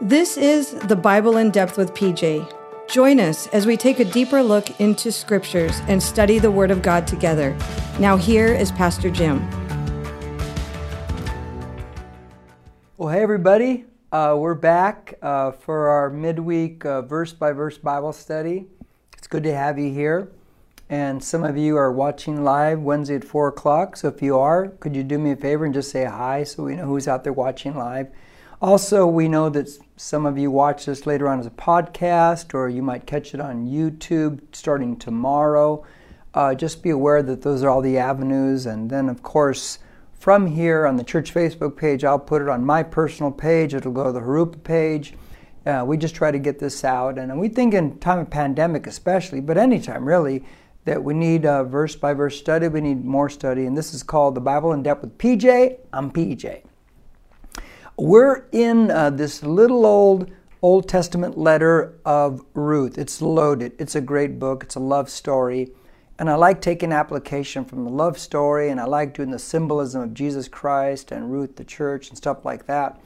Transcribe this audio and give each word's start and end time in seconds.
This 0.00 0.36
is 0.36 0.72
the 0.72 0.96
Bible 0.96 1.36
in 1.36 1.52
Depth 1.52 1.78
with 1.78 1.94
PJ. 1.94 2.52
Join 2.88 3.20
us 3.20 3.46
as 3.48 3.64
we 3.64 3.76
take 3.76 4.00
a 4.00 4.04
deeper 4.04 4.42
look 4.42 4.80
into 4.80 5.12
scriptures 5.12 5.80
and 5.86 6.02
study 6.02 6.40
the 6.40 6.50
Word 6.50 6.72
of 6.72 6.82
God 6.82 7.06
together. 7.06 7.56
Now, 8.00 8.16
here 8.16 8.48
is 8.48 8.72
Pastor 8.72 9.08
Jim. 9.08 9.48
Well, 12.96 13.10
hey, 13.10 13.22
everybody. 13.22 13.84
Uh, 14.10 14.34
we're 14.36 14.56
back 14.56 15.14
uh, 15.22 15.52
for 15.52 15.88
our 15.88 16.10
midweek 16.10 16.82
verse 16.82 17.32
by 17.32 17.52
verse 17.52 17.78
Bible 17.78 18.12
study. 18.12 18.66
It's 19.16 19.28
good 19.28 19.44
to 19.44 19.54
have 19.54 19.78
you 19.78 19.92
here. 19.92 20.32
And 20.90 21.22
some 21.22 21.44
of 21.44 21.56
you 21.56 21.76
are 21.76 21.92
watching 21.92 22.42
live 22.42 22.80
Wednesday 22.80 23.14
at 23.14 23.24
4 23.24 23.46
o'clock. 23.46 23.96
So 23.96 24.08
if 24.08 24.20
you 24.20 24.36
are, 24.40 24.68
could 24.68 24.96
you 24.96 25.04
do 25.04 25.18
me 25.18 25.30
a 25.30 25.36
favor 25.36 25.64
and 25.64 25.72
just 25.72 25.92
say 25.92 26.04
hi 26.04 26.42
so 26.42 26.64
we 26.64 26.74
know 26.74 26.86
who's 26.86 27.06
out 27.06 27.22
there 27.22 27.32
watching 27.32 27.76
live? 27.76 28.08
Also, 28.64 29.06
we 29.06 29.28
know 29.28 29.50
that 29.50 29.68
some 29.98 30.24
of 30.24 30.38
you 30.38 30.50
watch 30.50 30.86
this 30.86 31.04
later 31.04 31.28
on 31.28 31.38
as 31.38 31.44
a 31.44 31.50
podcast, 31.50 32.54
or 32.54 32.66
you 32.66 32.82
might 32.82 33.06
catch 33.06 33.34
it 33.34 33.40
on 33.40 33.66
YouTube 33.66 34.40
starting 34.52 34.96
tomorrow. 34.96 35.84
Uh, 36.32 36.54
just 36.54 36.82
be 36.82 36.88
aware 36.88 37.22
that 37.22 37.42
those 37.42 37.62
are 37.62 37.68
all 37.68 37.82
the 37.82 37.98
avenues. 37.98 38.64
And 38.64 38.88
then, 38.88 39.10
of 39.10 39.22
course, 39.22 39.80
from 40.14 40.46
here 40.46 40.86
on 40.86 40.96
the 40.96 41.04
church 41.04 41.34
Facebook 41.34 41.76
page, 41.76 42.04
I'll 42.04 42.18
put 42.18 42.40
it 42.40 42.48
on 42.48 42.64
my 42.64 42.82
personal 42.82 43.30
page. 43.30 43.74
It'll 43.74 43.92
go 43.92 44.04
to 44.04 44.12
the 44.12 44.20
Jurupa 44.20 44.64
page. 44.64 45.12
Uh, 45.66 45.84
we 45.86 45.98
just 45.98 46.14
try 46.14 46.30
to 46.30 46.38
get 46.38 46.58
this 46.58 46.84
out. 46.84 47.18
And 47.18 47.38
we 47.38 47.50
think 47.50 47.74
in 47.74 47.98
time 47.98 48.20
of 48.20 48.30
pandemic, 48.30 48.86
especially, 48.86 49.42
but 49.42 49.58
anytime 49.58 50.08
really, 50.08 50.42
that 50.86 51.04
we 51.04 51.12
need 51.12 51.44
a 51.44 51.64
verse 51.64 51.96
by 51.96 52.14
verse 52.14 52.38
study. 52.38 52.68
We 52.68 52.80
need 52.80 53.04
more 53.04 53.28
study. 53.28 53.66
And 53.66 53.76
this 53.76 53.92
is 53.92 54.02
called 54.02 54.34
the 54.34 54.40
Bible 54.40 54.72
in 54.72 54.82
Depth 54.82 55.02
with 55.02 55.18
PJ. 55.18 55.80
I'm 55.92 56.10
PJ. 56.10 56.62
We're 57.96 58.46
in 58.50 58.90
uh, 58.90 59.10
this 59.10 59.42
little 59.42 59.86
old 59.86 60.30
Old 60.62 60.88
Testament 60.88 61.36
letter 61.36 61.94
of 62.06 62.42
Ruth. 62.54 62.96
It's 62.96 63.20
loaded. 63.20 63.72
It's 63.78 63.94
a 63.94 64.00
great 64.00 64.38
book. 64.38 64.64
It's 64.64 64.74
a 64.74 64.80
love 64.80 65.10
story. 65.10 65.70
And 66.18 66.30
I 66.30 66.36
like 66.36 66.60
taking 66.60 66.90
application 66.90 67.64
from 67.64 67.84
the 67.84 67.90
love 67.90 68.18
story, 68.18 68.70
and 68.70 68.80
I 68.80 68.84
like 68.84 69.14
doing 69.14 69.30
the 69.30 69.38
symbolism 69.38 70.00
of 70.00 70.14
Jesus 70.14 70.48
Christ 70.48 71.12
and 71.12 71.30
Ruth, 71.30 71.56
the 71.56 71.64
church, 71.64 72.08
and 72.08 72.16
stuff 72.16 72.44
like 72.44 72.66
that. 72.66 72.98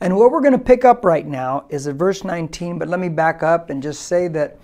And 0.00 0.16
what 0.16 0.30
we're 0.30 0.40
going 0.40 0.52
to 0.52 0.58
pick 0.58 0.84
up 0.84 1.04
right 1.04 1.26
now 1.26 1.66
is 1.68 1.86
at 1.86 1.96
verse 1.96 2.22
19, 2.22 2.78
but 2.78 2.86
let 2.88 3.00
me 3.00 3.08
back 3.08 3.42
up 3.42 3.70
and 3.70 3.82
just 3.82 4.02
say 4.02 4.28
that 4.28 4.58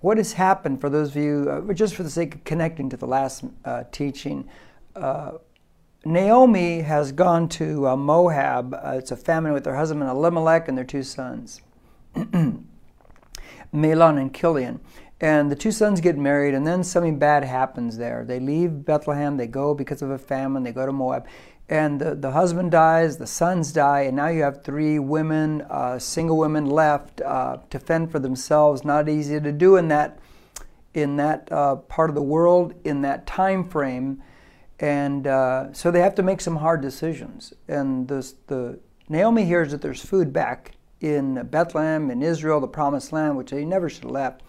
what 0.00 0.16
has 0.16 0.32
happened 0.32 0.80
for 0.80 0.90
those 0.90 1.10
of 1.10 1.16
you, 1.16 1.48
uh, 1.48 1.72
just 1.72 1.94
for 1.94 2.02
the 2.02 2.10
sake 2.10 2.34
of 2.34 2.44
connecting 2.44 2.90
to 2.90 2.96
the 2.96 3.06
last 3.06 3.44
uh, 3.64 3.84
teaching, 3.92 4.48
uh, 4.96 5.32
Naomi 6.08 6.80
has 6.80 7.12
gone 7.12 7.50
to 7.50 7.86
uh, 7.86 7.94
Moab. 7.94 8.72
Uh, 8.72 8.94
it's 8.96 9.10
a 9.10 9.16
family 9.16 9.50
with 9.50 9.66
her 9.66 9.76
husband 9.76 10.02
Elimelech 10.02 10.66
and 10.66 10.78
their 10.78 10.84
two 10.84 11.02
sons, 11.02 11.60
Mahlon 12.16 12.64
and 14.18 14.34
Chilion. 14.34 14.80
And 15.20 15.50
the 15.50 15.56
two 15.56 15.70
sons 15.70 16.00
get 16.00 16.16
married, 16.16 16.54
and 16.54 16.66
then 16.66 16.82
something 16.82 17.18
bad 17.18 17.44
happens 17.44 17.98
there. 17.98 18.24
They 18.24 18.40
leave 18.40 18.86
Bethlehem, 18.86 19.36
they 19.36 19.48
go 19.48 19.74
because 19.74 20.00
of 20.00 20.08
a 20.08 20.16
famine, 20.16 20.62
they 20.62 20.72
go 20.72 20.86
to 20.86 20.92
Moab. 20.92 21.26
And 21.68 22.00
the, 22.00 22.14
the 22.14 22.30
husband 22.30 22.70
dies, 22.70 23.18
the 23.18 23.26
sons 23.26 23.70
die, 23.70 24.02
and 24.02 24.16
now 24.16 24.28
you 24.28 24.42
have 24.44 24.64
three 24.64 24.98
women, 24.98 25.60
uh, 25.68 25.98
single 25.98 26.38
women 26.38 26.64
left 26.64 27.20
uh, 27.20 27.58
to 27.68 27.78
fend 27.78 28.10
for 28.10 28.18
themselves. 28.18 28.82
Not 28.82 29.10
easy 29.10 29.38
to 29.40 29.52
do 29.52 29.76
in 29.76 29.88
that, 29.88 30.18
in 30.94 31.16
that 31.16 31.52
uh, 31.52 31.76
part 31.76 32.08
of 32.08 32.14
the 32.14 32.22
world, 32.22 32.72
in 32.84 33.02
that 33.02 33.26
time 33.26 33.68
frame 33.68 34.22
and 34.80 35.26
uh, 35.26 35.72
so 35.72 35.90
they 35.90 36.00
have 36.00 36.14
to 36.16 36.22
make 36.22 36.40
some 36.40 36.56
hard 36.56 36.80
decisions. 36.80 37.52
And 37.66 38.08
this, 38.08 38.34
the 38.46 38.78
Naomi 39.08 39.44
hears 39.44 39.70
that 39.72 39.82
there's 39.82 40.04
food 40.04 40.32
back 40.32 40.72
in 41.00 41.46
Bethlehem, 41.50 42.10
in 42.10 42.22
Israel, 42.22 42.60
the 42.60 42.68
Promised 42.68 43.12
Land, 43.12 43.36
which 43.36 43.50
they 43.50 43.64
never 43.64 43.88
should 43.88 44.04
have 44.04 44.12
left. 44.12 44.42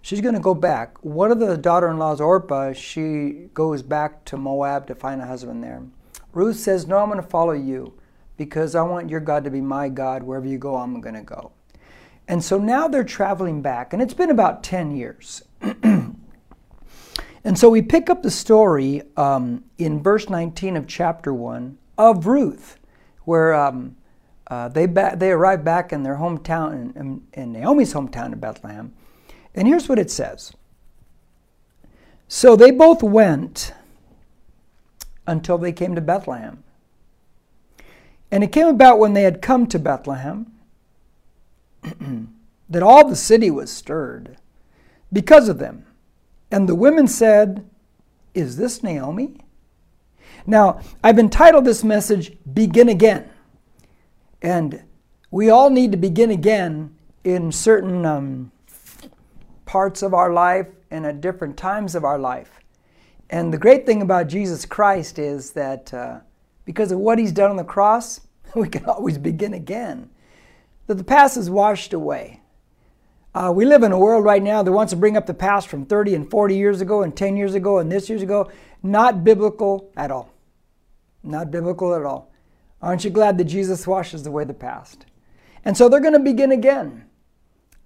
She's 0.00 0.20
going 0.20 0.34
to 0.34 0.40
go 0.40 0.54
back. 0.54 1.02
One 1.04 1.30
of 1.30 1.38
the 1.38 1.56
daughter-in-laws, 1.56 2.20
Orpah, 2.20 2.72
she 2.72 3.48
goes 3.54 3.82
back 3.82 4.24
to 4.26 4.36
Moab 4.36 4.86
to 4.88 4.94
find 4.94 5.20
a 5.20 5.26
husband 5.26 5.62
there. 5.62 5.82
Ruth 6.32 6.56
says, 6.56 6.86
"No, 6.86 6.98
I'm 6.98 7.08
going 7.08 7.22
to 7.22 7.28
follow 7.28 7.52
you 7.52 7.94
because 8.36 8.74
I 8.74 8.82
want 8.82 9.10
your 9.10 9.20
God 9.20 9.44
to 9.44 9.50
be 9.50 9.60
my 9.60 9.88
God. 9.88 10.22
Wherever 10.22 10.46
you 10.46 10.58
go, 10.58 10.76
I'm 10.76 11.00
going 11.00 11.14
to 11.14 11.22
go." 11.22 11.52
And 12.26 12.42
so 12.42 12.58
now 12.58 12.88
they're 12.88 13.04
traveling 13.04 13.62
back, 13.62 13.92
and 13.92 14.02
it's 14.02 14.14
been 14.14 14.30
about 14.30 14.62
10 14.64 14.96
years. 14.96 15.42
And 17.44 17.58
so 17.58 17.68
we 17.68 17.82
pick 17.82 18.08
up 18.08 18.22
the 18.22 18.30
story 18.30 19.02
um, 19.16 19.64
in 19.78 20.02
verse 20.02 20.28
19 20.28 20.76
of 20.76 20.86
chapter 20.86 21.34
1 21.34 21.76
of 21.98 22.26
Ruth, 22.26 22.78
where 23.24 23.52
um, 23.54 23.96
uh, 24.46 24.68
they, 24.68 24.86
ba- 24.86 25.14
they 25.16 25.32
arrive 25.32 25.64
back 25.64 25.92
in 25.92 26.02
their 26.02 26.16
hometown, 26.16 26.72
in, 26.72 26.92
in, 26.96 27.42
in 27.42 27.52
Naomi's 27.52 27.94
hometown 27.94 28.32
of 28.32 28.40
Bethlehem. 28.40 28.92
And 29.54 29.66
here's 29.66 29.88
what 29.88 29.98
it 29.98 30.10
says 30.10 30.52
So 32.28 32.54
they 32.54 32.70
both 32.70 33.02
went 33.02 33.72
until 35.26 35.58
they 35.58 35.72
came 35.72 35.94
to 35.94 36.00
Bethlehem. 36.00 36.62
And 38.30 38.42
it 38.42 38.52
came 38.52 38.66
about 38.68 38.98
when 38.98 39.12
they 39.12 39.22
had 39.22 39.42
come 39.42 39.66
to 39.66 39.78
Bethlehem 39.78 40.52
that 42.70 42.82
all 42.82 43.08
the 43.08 43.16
city 43.16 43.50
was 43.50 43.70
stirred 43.70 44.38
because 45.12 45.48
of 45.48 45.58
them. 45.58 45.84
And 46.52 46.68
the 46.68 46.74
women 46.74 47.08
said, 47.08 47.68
Is 48.34 48.58
this 48.58 48.82
Naomi? 48.82 49.38
Now, 50.46 50.80
I've 51.02 51.18
entitled 51.18 51.64
this 51.64 51.82
message 51.82 52.36
Begin 52.52 52.90
Again. 52.90 53.30
And 54.42 54.82
we 55.30 55.48
all 55.48 55.70
need 55.70 55.92
to 55.92 55.98
begin 55.98 56.30
again 56.30 56.94
in 57.24 57.52
certain 57.52 58.04
um, 58.04 58.52
parts 59.64 60.02
of 60.02 60.12
our 60.12 60.30
life 60.30 60.66
and 60.90 61.06
at 61.06 61.22
different 61.22 61.56
times 61.56 61.94
of 61.94 62.04
our 62.04 62.18
life. 62.18 62.60
And 63.30 63.50
the 63.50 63.58
great 63.58 63.86
thing 63.86 64.02
about 64.02 64.26
Jesus 64.26 64.66
Christ 64.66 65.18
is 65.18 65.52
that 65.52 65.94
uh, 65.94 66.20
because 66.66 66.92
of 66.92 66.98
what 66.98 67.18
he's 67.18 67.32
done 67.32 67.50
on 67.50 67.56
the 67.56 67.64
cross, 67.64 68.20
we 68.54 68.68
can 68.68 68.84
always 68.84 69.16
begin 69.16 69.54
again. 69.54 70.10
That 70.86 70.96
the 70.96 71.04
past 71.04 71.38
is 71.38 71.48
washed 71.48 71.94
away. 71.94 72.41
Uh, 73.34 73.50
we 73.54 73.64
live 73.64 73.82
in 73.82 73.92
a 73.92 73.98
world 73.98 74.24
right 74.24 74.42
now 74.42 74.62
that 74.62 74.72
wants 74.72 74.90
to 74.90 74.96
bring 74.96 75.16
up 75.16 75.26
the 75.26 75.34
past 75.34 75.68
from 75.68 75.86
30 75.86 76.14
and 76.14 76.30
40 76.30 76.54
years 76.54 76.80
ago 76.82 77.02
and 77.02 77.16
10 77.16 77.36
years 77.36 77.54
ago 77.54 77.78
and 77.78 77.90
this 77.90 78.08
years 78.08 78.22
ago. 78.22 78.50
Not 78.82 79.24
biblical 79.24 79.90
at 79.96 80.10
all. 80.10 80.30
Not 81.22 81.50
biblical 81.50 81.94
at 81.94 82.02
all. 82.02 82.30
Aren't 82.82 83.04
you 83.04 83.10
glad 83.10 83.38
that 83.38 83.44
Jesus 83.44 83.86
washes 83.86 84.26
away 84.26 84.44
the 84.44 84.54
past? 84.54 85.06
And 85.64 85.76
so 85.76 85.88
they're 85.88 86.00
going 86.00 86.12
to 86.12 86.18
begin 86.18 86.52
again. 86.52 87.06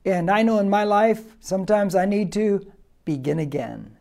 And 0.04 0.30
I 0.30 0.42
know 0.42 0.58
in 0.58 0.70
my 0.70 0.84
life, 0.84 1.36
sometimes 1.40 1.94
I 1.94 2.06
need 2.06 2.32
to 2.32 2.72
begin 3.04 3.38
again. 3.38 3.96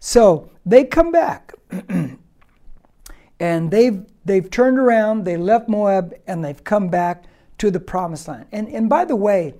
So 0.00 0.50
they 0.66 0.84
come 0.84 1.12
back. 1.12 1.54
and 3.40 3.70
they've, 3.70 4.04
they've 4.24 4.50
turned 4.50 4.78
around, 4.78 5.24
they 5.24 5.36
left 5.36 5.68
Moab, 5.68 6.14
and 6.26 6.44
they've 6.44 6.64
come 6.64 6.88
back 6.88 7.24
to 7.58 7.70
the 7.70 7.80
promised 7.80 8.28
land. 8.28 8.46
And, 8.52 8.68
and 8.68 8.88
by 8.88 9.04
the 9.04 9.16
way, 9.16 9.54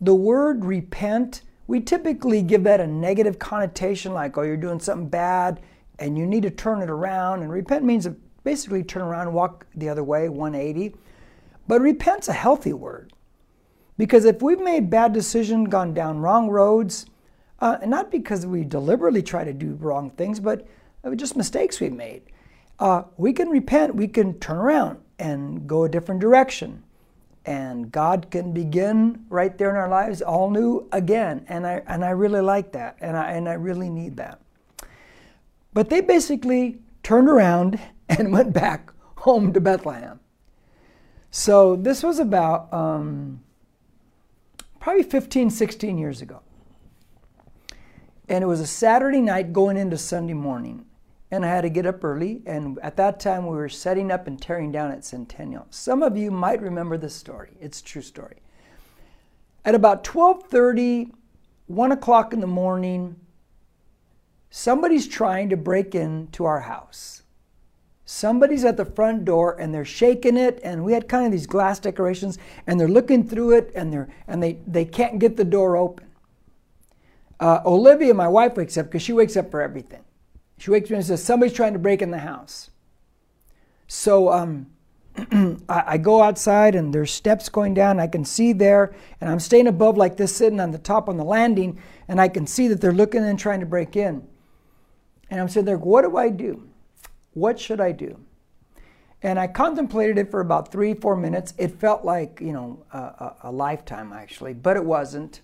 the 0.00 0.14
word 0.14 0.64
repent, 0.64 1.42
we 1.66 1.80
typically 1.80 2.42
give 2.42 2.64
that 2.64 2.80
a 2.80 2.86
negative 2.86 3.38
connotation 3.38 4.12
like, 4.12 4.36
oh, 4.36 4.42
you're 4.42 4.56
doing 4.56 4.80
something 4.80 5.08
bad 5.08 5.60
and 5.98 6.16
you 6.18 6.26
need 6.26 6.42
to 6.42 6.50
turn 6.50 6.82
it 6.82 6.90
around. 6.90 7.42
And 7.42 7.50
repent 7.50 7.84
means 7.84 8.08
basically 8.44 8.82
turn 8.82 9.02
around 9.02 9.28
and 9.28 9.34
walk 9.34 9.66
the 9.74 9.88
other 9.88 10.04
way, 10.04 10.28
180. 10.28 10.94
But 11.66 11.80
repent's 11.80 12.28
a 12.28 12.32
healthy 12.32 12.72
word. 12.72 13.12
Because 13.98 14.26
if 14.26 14.42
we've 14.42 14.60
made 14.60 14.90
bad 14.90 15.12
decisions, 15.12 15.68
gone 15.68 15.94
down 15.94 16.18
wrong 16.18 16.48
roads, 16.48 17.06
uh, 17.60 17.78
not 17.86 18.10
because 18.10 18.44
we 18.44 18.62
deliberately 18.62 19.22
try 19.22 19.42
to 19.42 19.54
do 19.54 19.74
wrong 19.80 20.10
things, 20.10 20.38
but 20.38 20.66
just 21.16 21.36
mistakes 21.36 21.80
we've 21.80 21.92
made, 21.92 22.22
uh, 22.78 23.04
we 23.16 23.32
can 23.32 23.48
repent, 23.48 23.94
we 23.94 24.06
can 24.06 24.38
turn 24.38 24.58
around 24.58 24.98
and 25.18 25.66
go 25.66 25.84
a 25.84 25.88
different 25.88 26.20
direction 26.20 26.82
and 27.46 27.92
God 27.92 28.28
can 28.30 28.52
begin 28.52 29.24
right 29.28 29.56
there 29.56 29.70
in 29.70 29.76
our 29.76 29.88
lives 29.88 30.20
all 30.20 30.50
new 30.50 30.88
again. 30.90 31.46
And 31.48 31.64
I, 31.64 31.82
and 31.86 32.04
I 32.04 32.10
really 32.10 32.40
like 32.40 32.72
that, 32.72 32.96
and 33.00 33.16
I, 33.16 33.30
and 33.30 33.48
I 33.48 33.52
really 33.52 33.88
need 33.88 34.16
that. 34.16 34.40
But 35.72 35.88
they 35.88 36.00
basically 36.00 36.80
turned 37.02 37.28
around 37.28 37.78
and 38.08 38.32
went 38.32 38.52
back 38.52 38.92
home 39.18 39.52
to 39.52 39.60
Bethlehem. 39.60 40.20
So 41.30 41.76
this 41.76 42.02
was 42.02 42.18
about 42.18 42.72
um, 42.72 43.42
probably 44.80 45.02
15, 45.02 45.50
16 45.50 45.98
years 45.98 46.20
ago. 46.20 46.40
And 48.28 48.42
it 48.42 48.46
was 48.46 48.60
a 48.60 48.66
Saturday 48.66 49.20
night 49.20 49.52
going 49.52 49.76
into 49.76 49.98
Sunday 49.98 50.32
morning 50.32 50.86
and 51.30 51.44
I 51.44 51.48
had 51.48 51.62
to 51.62 51.68
get 51.70 51.86
up 51.86 52.04
early. 52.04 52.42
And 52.46 52.78
at 52.80 52.96
that 52.96 53.20
time, 53.20 53.46
we 53.46 53.56
were 53.56 53.68
setting 53.68 54.10
up 54.12 54.26
and 54.26 54.40
tearing 54.40 54.72
down 54.72 54.92
at 54.92 55.04
Centennial. 55.04 55.66
Some 55.70 56.02
of 56.02 56.16
you 56.16 56.30
might 56.30 56.62
remember 56.62 56.96
this 56.96 57.14
story. 57.14 57.56
It's 57.60 57.80
a 57.80 57.84
true 57.84 58.02
story. 58.02 58.36
At 59.64 59.74
about 59.74 60.04
12:30, 60.04 61.12
1 61.66 61.92
o'clock 61.92 62.32
in 62.32 62.40
the 62.40 62.46
morning, 62.46 63.16
somebody's 64.50 65.08
trying 65.08 65.48
to 65.50 65.56
break 65.56 65.94
into 65.94 66.44
our 66.44 66.60
house. 66.60 67.22
somebody's 68.08 68.64
at 68.64 68.76
the 68.76 68.84
front 68.84 69.24
door 69.24 69.58
and 69.58 69.74
they're 69.74 69.84
shaking 69.84 70.36
it 70.36 70.60
and 70.62 70.84
we 70.84 70.92
had 70.92 71.08
kind 71.08 71.26
of 71.26 71.32
these 71.32 71.46
glass 71.46 71.80
decorations 71.80 72.38
and 72.66 72.78
they're 72.78 72.86
looking 72.88 73.26
through 73.28 73.50
it 73.50 73.72
and 73.74 73.92
they're 73.92 74.08
and 74.28 74.40
they 74.42 74.52
they 74.66 74.84
can't 74.84 75.18
get 75.18 75.36
the 75.36 75.44
door 75.44 75.76
open 75.76 76.06
uh, 77.40 77.60
olivia 77.66 78.14
my 78.14 78.28
wife 78.28 78.56
wakes 78.56 78.78
up 78.78 78.86
because 78.86 79.02
she 79.02 79.12
wakes 79.12 79.36
up 79.36 79.50
for 79.50 79.60
everything 79.60 80.04
she 80.58 80.70
wakes 80.70 80.90
up 80.90 80.96
and 80.96 81.04
says 81.04 81.22
somebody's 81.22 81.54
trying 81.54 81.72
to 81.72 81.78
break 81.78 82.02
in 82.02 82.10
the 82.10 82.18
house 82.18 82.70
so 83.86 84.32
um, 84.32 84.66
I, 85.68 85.84
I 85.86 85.98
go 85.98 86.22
outside 86.22 86.74
and 86.74 86.92
there's 86.92 87.10
steps 87.10 87.48
going 87.48 87.74
down 87.74 88.00
i 88.00 88.06
can 88.06 88.24
see 88.24 88.52
there 88.52 88.94
and 89.20 89.30
i'm 89.30 89.40
staying 89.40 89.66
above 89.66 89.96
like 89.96 90.16
this 90.16 90.34
sitting 90.34 90.60
on 90.60 90.70
the 90.70 90.78
top 90.78 91.08
on 91.08 91.16
the 91.16 91.24
landing 91.24 91.80
and 92.08 92.20
i 92.20 92.28
can 92.28 92.46
see 92.46 92.68
that 92.68 92.80
they're 92.80 92.92
looking 92.92 93.24
and 93.24 93.38
trying 93.38 93.60
to 93.60 93.66
break 93.66 93.96
in 93.96 94.26
and 95.30 95.40
i'm 95.40 95.48
sitting 95.48 95.64
there 95.66 95.78
what 95.78 96.02
do 96.02 96.16
i 96.16 96.28
do 96.28 96.68
what 97.36 97.60
should 97.60 97.82
I 97.82 97.92
do? 97.92 98.18
And 99.22 99.38
I 99.38 99.46
contemplated 99.46 100.16
it 100.16 100.30
for 100.30 100.40
about 100.40 100.72
three, 100.72 100.94
four 100.94 101.16
minutes. 101.16 101.52
It 101.58 101.78
felt 101.78 102.02
like, 102.02 102.40
you 102.40 102.52
know, 102.52 102.82
a, 102.94 102.98
a, 102.98 103.36
a 103.44 103.52
lifetime 103.52 104.14
actually, 104.14 104.54
but 104.54 104.78
it 104.78 104.84
wasn't. 104.84 105.42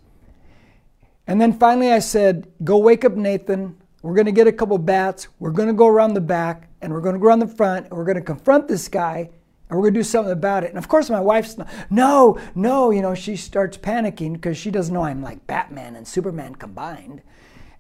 And 1.26 1.38
then 1.38 1.52
finally 1.52 1.92
I 1.92 1.98
said, 1.98 2.50
Go 2.64 2.78
wake 2.78 3.04
up 3.04 3.12
Nathan. 3.12 3.76
We're 4.02 4.14
going 4.14 4.26
to 4.26 4.32
get 4.32 4.46
a 4.46 4.52
couple 4.52 4.76
bats. 4.78 5.28
We're 5.38 5.52
going 5.52 5.69
to 5.69 5.75
go 5.75 5.87
around 5.87 6.14
the 6.14 6.20
back 6.20 6.69
and 6.81 6.93
we're 6.93 7.00
going 7.00 7.14
to 7.14 7.20
go 7.20 7.28
around 7.28 7.38
the 7.38 7.46
front 7.46 7.87
and 7.87 7.96
we're 7.96 8.04
going 8.04 8.16
to 8.16 8.22
confront 8.22 8.69
this 8.69 8.88
guy 8.88 9.31
and 9.69 9.78
we're 9.78 9.84
going 9.84 9.94
to 9.94 10.00
do 10.00 10.04
something 10.04 10.32
about 10.32 10.64
it. 10.64 10.70
And 10.70 10.78
of 10.78 10.88
course, 10.88 11.08
my 11.08 11.20
wife's 11.20 11.56
no, 11.88 12.38
no, 12.54 12.90
you 12.90 13.00
know, 13.00 13.14
she 13.14 13.37
starts 13.37 13.78
panicking 13.78 14.34
because 14.34 14.58
she 14.58 14.70
doesn't 14.70 14.93
know 14.93 15.04
I'm 15.04 15.22
like 15.22 15.46
Batman 15.46 15.96
and 15.96 16.06
Superman 16.06 16.56
combined. 16.56 17.22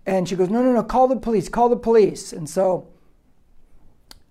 And 0.06 0.28
she 0.28 0.36
goes, 0.36 0.48
No, 0.48 0.62
no, 0.62 0.72
no, 0.72 0.82
call 0.82 1.08
the 1.08 1.16
police, 1.16 1.48
call 1.48 1.68
the 1.68 1.76
police. 1.76 2.32
And 2.32 2.48
so 2.48 2.88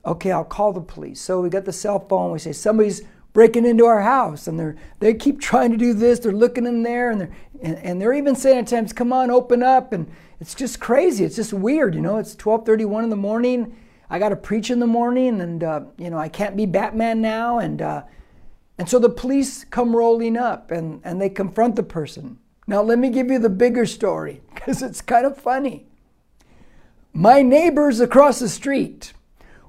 okay, 0.06 0.32
I'll 0.32 0.44
call 0.44 0.74
the 0.74 0.82
police. 0.82 1.22
So 1.22 1.42
we 1.42 1.50
got 1.50 1.66
the 1.66 1.74
cell 1.74 2.00
phone. 2.00 2.32
We 2.32 2.40
say 2.40 2.54
somebody's 2.54 3.04
breaking 3.34 3.66
into 3.66 3.86
our 3.86 4.02
house, 4.02 4.48
and 4.48 4.60
they're 4.60 4.76
they 5.00 5.14
keep 5.14 5.40
trying 5.40 5.72
to 5.72 5.78
do 5.78 5.94
this. 5.94 6.20
They're 6.20 6.32
looking 6.32 6.66
in 6.66 6.84
there, 6.84 7.12
and 7.12 7.22
they're 7.22 7.32
and, 7.62 7.78
and 7.78 8.02
they're 8.02 8.14
even 8.14 8.36
saying 8.36 8.60
at 8.60 8.68
times, 8.68 8.94
"Come 8.94 9.14
on, 9.14 9.32
open 9.32 9.64
up!" 9.64 9.94
And 9.94 10.10
it's 10.40 10.54
just 10.54 10.80
crazy. 10.80 11.24
It's 11.24 11.36
just 11.36 11.54
weird, 11.54 11.96
you 11.96 12.02
know. 12.02 12.18
It's 12.18 12.36
12:31 12.36 13.04
in 13.04 13.10
the 13.10 13.16
morning. 13.16 13.76
I 14.10 14.20
got 14.20 14.30
to 14.30 14.36
preach 14.36 14.70
in 14.70 14.80
the 14.80 14.88
morning, 14.88 15.42
and 15.42 15.64
uh, 15.64 15.82
you 15.98 16.10
know 16.10 16.18
I 16.18 16.30
can't 16.30 16.58
be 16.58 16.66
Batman 16.66 17.22
now, 17.22 17.60
and 17.60 17.82
uh, 17.82 18.04
and 18.78 18.90
so 18.90 19.00
the 19.00 19.10
police 19.10 19.64
come 19.64 19.96
rolling 19.96 20.38
up, 20.38 20.72
and 20.72 21.02
and 21.04 21.22
they 21.22 21.30
confront 21.30 21.76
the 21.76 21.84
person. 21.84 22.38
Now 22.68 22.82
let 22.82 23.00
me 23.00 23.10
give 23.10 23.32
you 23.32 23.40
the 23.40 23.50
bigger 23.50 23.86
story 23.86 24.42
because 24.54 24.82
it's 24.82 25.02
kind 25.02 25.26
of 25.26 25.38
funny. 25.38 25.86
My 27.14 27.42
neighbors 27.42 28.00
across 28.00 28.40
the 28.40 28.48
street 28.48 29.14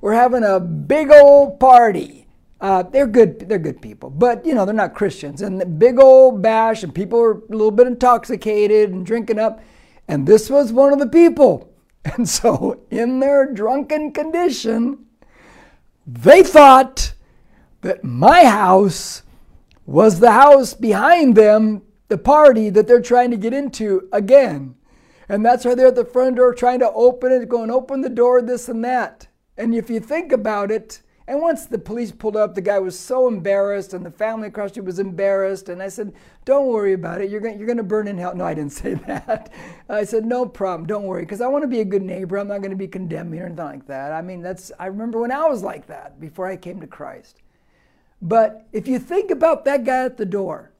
we're 0.02 0.14
having 0.14 0.42
a 0.42 0.58
big 0.58 1.10
old 1.12 1.60
party. 1.60 2.21
Uh, 2.62 2.84
they're 2.84 3.08
good. 3.08 3.40
They're 3.40 3.58
good 3.58 3.82
people, 3.82 4.08
but 4.08 4.46
you 4.46 4.54
know 4.54 4.64
they're 4.64 4.72
not 4.72 4.94
Christians. 4.94 5.42
And 5.42 5.60
the 5.60 5.66
big 5.66 5.98
old 5.98 6.40
bash, 6.40 6.84
and 6.84 6.94
people 6.94 7.20
are 7.20 7.32
a 7.32 7.50
little 7.50 7.72
bit 7.72 7.88
intoxicated 7.88 8.90
and 8.90 9.04
drinking 9.04 9.40
up. 9.40 9.60
And 10.06 10.28
this 10.28 10.48
was 10.48 10.72
one 10.72 10.92
of 10.92 10.98
the 10.98 11.08
people. 11.08 11.68
And 12.16 12.28
so, 12.28 12.80
in 12.90 13.20
their 13.20 13.52
drunken 13.52 14.10
condition, 14.10 15.06
they 16.04 16.42
thought 16.42 17.14
that 17.82 18.02
my 18.02 18.44
house 18.44 19.22
was 19.86 20.18
the 20.18 20.32
house 20.32 20.74
behind 20.74 21.36
them, 21.36 21.82
the 22.08 22.18
party 22.18 22.70
that 22.70 22.88
they're 22.88 23.00
trying 23.00 23.30
to 23.30 23.36
get 23.36 23.52
into 23.52 24.08
again. 24.12 24.74
And 25.28 25.46
that's 25.46 25.64
why 25.64 25.76
they're 25.76 25.88
at 25.88 25.94
the 25.94 26.04
front 26.04 26.36
door 26.36 26.52
trying 26.52 26.80
to 26.80 26.90
open 26.90 27.30
it, 27.30 27.48
going, 27.48 27.70
open 27.70 28.00
the 28.00 28.08
door, 28.08 28.42
this 28.42 28.68
and 28.68 28.84
that. 28.84 29.28
And 29.56 29.72
if 29.72 29.88
you 29.88 30.00
think 30.00 30.32
about 30.32 30.72
it, 30.72 31.02
and 31.26 31.40
once 31.40 31.66
the 31.66 31.78
police 31.78 32.10
pulled 32.10 32.36
up, 32.36 32.54
the 32.54 32.60
guy 32.60 32.78
was 32.78 32.98
so 32.98 33.28
embarrassed, 33.28 33.94
and 33.94 34.04
the 34.04 34.10
family 34.10 34.48
across 34.48 34.70
the 34.70 34.74
street 34.74 34.86
was 34.86 34.98
embarrassed. 34.98 35.68
And 35.68 35.82
I 35.82 35.88
said, 35.88 36.12
"Don't 36.44 36.66
worry 36.66 36.92
about 36.92 37.20
it. 37.20 37.30
You're 37.30 37.40
going 37.40 37.58
you're 37.58 37.74
to 37.74 37.82
burn 37.82 38.08
in 38.08 38.18
hell." 38.18 38.34
No, 38.34 38.44
I 38.44 38.54
didn't 38.54 38.72
say 38.82 38.94
that. 38.94 39.52
I 39.88 40.04
said, 40.04 40.24
"No 40.24 40.46
problem. 40.46 40.86
Don't 40.86 41.04
worry, 41.04 41.22
because 41.22 41.40
I 41.40 41.46
want 41.46 41.62
to 41.62 41.68
be 41.68 41.80
a 41.80 41.84
good 41.84 42.02
neighbor. 42.02 42.38
I'm 42.38 42.48
not 42.48 42.58
going 42.58 42.70
to 42.70 42.76
be 42.76 42.88
condemning 42.88 43.40
or 43.40 43.46
anything 43.46 43.64
like 43.64 43.86
that." 43.86 44.12
I 44.12 44.22
mean, 44.22 44.42
that's 44.42 44.72
I 44.78 44.86
remember 44.86 45.20
when 45.20 45.32
I 45.32 45.48
was 45.48 45.62
like 45.62 45.86
that 45.86 46.20
before 46.20 46.46
I 46.46 46.56
came 46.56 46.80
to 46.80 46.86
Christ. 46.86 47.40
But 48.20 48.66
if 48.72 48.86
you 48.86 48.98
think 48.98 49.30
about 49.30 49.64
that 49.64 49.84
guy 49.84 50.04
at 50.04 50.16
the 50.16 50.24
door, 50.24 50.72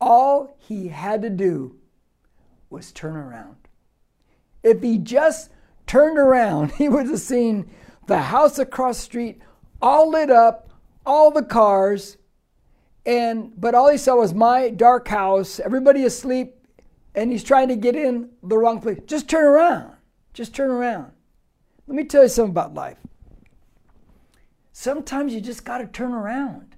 all 0.00 0.56
he 0.58 0.88
had 0.88 1.22
to 1.22 1.30
do 1.30 1.76
was 2.70 2.92
turn 2.92 3.16
around. 3.16 3.56
If 4.62 4.82
he 4.82 4.98
just 4.98 5.50
turned 5.86 6.18
around, 6.18 6.72
he 6.78 6.88
would 6.88 7.06
have 7.06 7.20
seen 7.20 7.70
the 8.06 8.18
house 8.18 8.58
across 8.58 8.98
the 8.98 9.04
street 9.04 9.40
all 9.84 10.10
lit 10.10 10.30
up, 10.30 10.70
all 11.04 11.30
the 11.30 11.42
cars, 11.42 12.16
and 13.04 13.52
but 13.60 13.74
all 13.74 13.90
he 13.90 13.98
saw 13.98 14.16
was 14.16 14.32
my 14.32 14.70
dark 14.70 15.06
house, 15.08 15.60
everybody 15.60 16.06
asleep, 16.06 16.54
and 17.14 17.30
he's 17.30 17.44
trying 17.44 17.68
to 17.68 17.76
get 17.76 17.94
in 17.94 18.30
the 18.42 18.56
wrong 18.56 18.80
place. 18.80 18.98
Just 19.06 19.28
turn 19.28 19.44
around. 19.44 19.92
Just 20.32 20.54
turn 20.54 20.70
around. 20.70 21.12
Let 21.86 21.96
me 21.96 22.04
tell 22.04 22.22
you 22.22 22.30
something 22.30 22.52
about 22.52 22.72
life. 22.72 22.96
Sometimes 24.72 25.34
you 25.34 25.42
just 25.42 25.66
got 25.66 25.78
to 25.78 25.86
turn 25.86 26.12
around. 26.12 26.76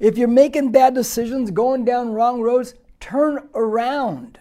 If 0.00 0.18
you're 0.18 0.26
making 0.26 0.72
bad 0.72 0.94
decisions, 0.94 1.52
going 1.52 1.84
down 1.84 2.12
wrong 2.12 2.40
roads, 2.40 2.74
turn 2.98 3.48
around. 3.54 4.40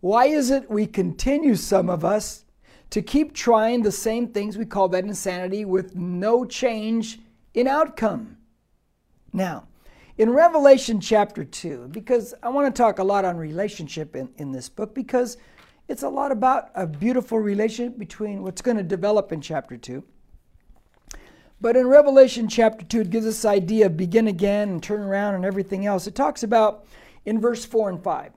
Why 0.00 0.26
is 0.26 0.50
it 0.50 0.70
we 0.70 0.86
continue, 0.86 1.54
some 1.54 1.88
of 1.88 2.04
us, 2.04 2.44
to 2.90 3.02
keep 3.02 3.32
trying 3.32 3.82
the 3.82 3.92
same 3.92 4.28
things, 4.28 4.58
we 4.58 4.64
call 4.64 4.88
that 4.88 5.04
insanity, 5.04 5.64
with 5.64 5.94
no 5.94 6.44
change 6.44 7.20
in 7.54 7.66
outcome. 7.66 8.36
Now, 9.32 9.68
in 10.18 10.30
Revelation 10.30 11.00
chapter 11.00 11.44
2, 11.44 11.88
because 11.92 12.34
I 12.42 12.48
want 12.48 12.74
to 12.74 12.82
talk 12.82 12.98
a 12.98 13.04
lot 13.04 13.24
on 13.24 13.36
relationship 13.36 14.16
in, 14.16 14.28
in 14.36 14.52
this 14.52 14.68
book, 14.68 14.94
because 14.94 15.38
it's 15.88 16.02
a 16.02 16.08
lot 16.08 16.32
about 16.32 16.70
a 16.74 16.86
beautiful 16.86 17.38
relationship 17.38 17.98
between 17.98 18.42
what's 18.42 18.60
going 18.60 18.76
to 18.76 18.82
develop 18.82 19.32
in 19.32 19.40
chapter 19.40 19.76
2. 19.76 20.04
But 21.60 21.76
in 21.76 21.86
Revelation 21.86 22.48
chapter 22.48 22.84
2, 22.84 23.02
it 23.02 23.10
gives 23.10 23.26
us 23.26 23.44
idea 23.44 23.86
of 23.86 23.96
begin 23.96 24.28
again 24.28 24.68
and 24.70 24.82
turn 24.82 25.00
around 25.00 25.36
and 25.36 25.44
everything 25.44 25.86
else. 25.86 26.06
It 26.06 26.14
talks 26.14 26.42
about 26.42 26.86
in 27.24 27.40
verse 27.40 27.64
4 27.64 27.90
and 27.90 28.02
5 28.02 28.32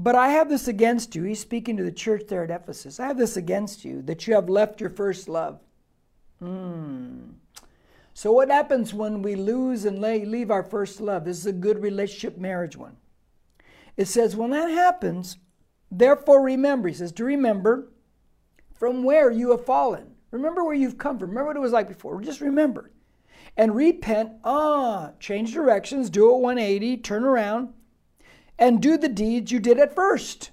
but 0.00 0.14
I 0.14 0.28
have 0.28 0.48
this 0.48 0.68
against 0.68 1.16
you. 1.16 1.24
He's 1.24 1.40
speaking 1.40 1.76
to 1.76 1.82
the 1.82 1.90
church 1.90 2.22
there 2.28 2.44
at 2.44 2.52
Ephesus. 2.52 3.00
I 3.00 3.08
have 3.08 3.18
this 3.18 3.36
against 3.36 3.84
you 3.84 4.00
that 4.02 4.28
you 4.28 4.34
have 4.34 4.48
left 4.48 4.80
your 4.80 4.90
first 4.90 5.28
love. 5.28 5.58
Hmm. 6.38 7.30
So, 8.14 8.30
what 8.30 8.48
happens 8.48 8.94
when 8.94 9.22
we 9.22 9.34
lose 9.34 9.84
and 9.84 10.00
leave 10.00 10.52
our 10.52 10.62
first 10.62 11.00
love? 11.00 11.24
This 11.24 11.38
is 11.38 11.46
a 11.46 11.52
good 11.52 11.82
relationship 11.82 12.38
marriage 12.38 12.76
one. 12.76 12.96
It 13.96 14.06
says, 14.06 14.36
when 14.36 14.50
that 14.50 14.70
happens, 14.70 15.38
therefore 15.90 16.44
remember, 16.44 16.86
he 16.86 16.94
says, 16.94 17.10
to 17.12 17.24
remember 17.24 17.90
from 18.74 19.02
where 19.02 19.32
you 19.32 19.50
have 19.50 19.66
fallen. 19.66 20.14
Remember 20.30 20.62
where 20.62 20.74
you've 20.74 20.98
come 20.98 21.18
from. 21.18 21.30
Remember 21.30 21.48
what 21.48 21.56
it 21.56 21.60
was 21.60 21.72
like 21.72 21.88
before. 21.88 22.20
Just 22.20 22.40
remember. 22.40 22.92
And 23.56 23.74
repent. 23.74 24.30
Ah, 24.44 25.10
change 25.18 25.52
directions, 25.52 26.08
do 26.08 26.30
a 26.30 26.38
180, 26.38 26.98
turn 26.98 27.24
around, 27.24 27.70
and 28.58 28.82
do 28.82 28.96
the 28.96 29.08
deeds 29.08 29.52
you 29.52 29.60
did 29.60 29.78
at 29.78 29.94
first. 29.94 30.50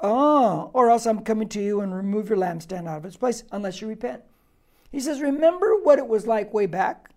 Ah, 0.00 0.64
or 0.72 0.90
else 0.90 1.06
I'm 1.06 1.20
coming 1.20 1.48
to 1.48 1.62
you 1.62 1.80
and 1.80 1.94
remove 1.94 2.28
your 2.28 2.38
lampstand 2.38 2.86
out 2.86 2.98
of 2.98 3.04
its 3.04 3.16
place 3.16 3.44
unless 3.50 3.80
you 3.80 3.88
repent. 3.88 4.22
He 4.92 5.00
says, 5.00 5.20
Remember 5.20 5.74
what 5.82 5.98
it 5.98 6.06
was 6.06 6.26
like 6.26 6.52
way 6.52 6.66
back 6.66 7.10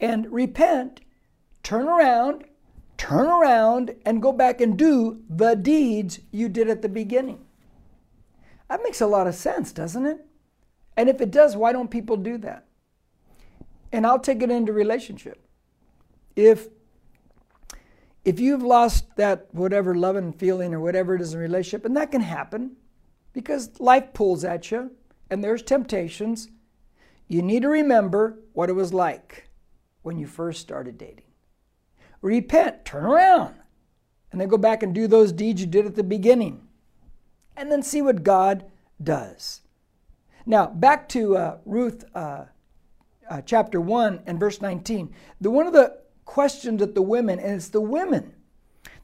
and 0.00 0.30
repent, 0.32 1.00
turn 1.62 1.86
around, 1.86 2.44
turn 2.96 3.26
around, 3.26 3.94
and 4.04 4.20
go 4.20 4.32
back 4.32 4.60
and 4.60 4.76
do 4.76 5.22
the 5.30 5.54
deeds 5.54 6.18
you 6.32 6.48
did 6.48 6.68
at 6.68 6.82
the 6.82 6.88
beginning. 6.88 7.38
That 8.68 8.82
makes 8.82 9.00
a 9.00 9.06
lot 9.06 9.28
of 9.28 9.34
sense, 9.34 9.70
doesn't 9.70 10.04
it? 10.04 10.26
And 10.96 11.08
if 11.08 11.20
it 11.20 11.30
does, 11.30 11.56
why 11.56 11.72
don't 11.72 11.90
people 11.90 12.16
do 12.16 12.36
that? 12.38 12.66
And 13.92 14.06
I'll 14.06 14.18
take 14.18 14.42
it 14.42 14.50
into 14.50 14.72
relationship. 14.72 15.46
If 16.34 16.68
if 18.24 18.38
you've 18.38 18.62
lost 18.62 19.16
that 19.16 19.48
whatever 19.52 19.94
love 19.94 20.16
and 20.16 20.38
feeling 20.38 20.72
or 20.72 20.80
whatever 20.80 21.14
it 21.14 21.20
is 21.20 21.34
in 21.34 21.40
a 21.40 21.42
relationship, 21.42 21.84
and 21.84 21.96
that 21.96 22.10
can 22.10 22.20
happen 22.20 22.76
because 23.32 23.80
life 23.80 24.12
pulls 24.12 24.44
at 24.44 24.70
you 24.70 24.92
and 25.30 25.42
there's 25.42 25.62
temptations, 25.62 26.48
you 27.26 27.42
need 27.42 27.62
to 27.62 27.68
remember 27.68 28.38
what 28.52 28.68
it 28.68 28.74
was 28.74 28.92
like 28.92 29.48
when 30.02 30.18
you 30.18 30.26
first 30.26 30.60
started 30.60 30.98
dating. 30.98 31.24
Repent, 32.20 32.84
turn 32.84 33.04
around, 33.04 33.54
and 34.30 34.40
then 34.40 34.48
go 34.48 34.58
back 34.58 34.82
and 34.82 34.94
do 34.94 35.06
those 35.06 35.32
deeds 35.32 35.60
you 35.60 35.66
did 35.66 35.86
at 35.86 35.94
the 35.94 36.04
beginning. 36.04 36.68
And 37.56 37.70
then 37.70 37.82
see 37.82 38.02
what 38.02 38.22
God 38.22 38.64
does. 39.02 39.62
Now, 40.46 40.66
back 40.66 41.08
to 41.10 41.36
uh, 41.36 41.58
Ruth 41.64 42.04
uh, 42.14 42.44
uh, 43.28 43.40
chapter 43.42 43.80
1 43.80 44.22
and 44.26 44.38
verse 44.38 44.60
19. 44.60 45.14
The, 45.40 45.50
one 45.50 45.66
of 45.66 45.72
the 45.72 46.01
questioned 46.32 46.80
at 46.80 46.94
the 46.94 47.02
women, 47.02 47.38
and 47.38 47.56
it's 47.56 47.68
the 47.68 47.78
women. 47.78 48.32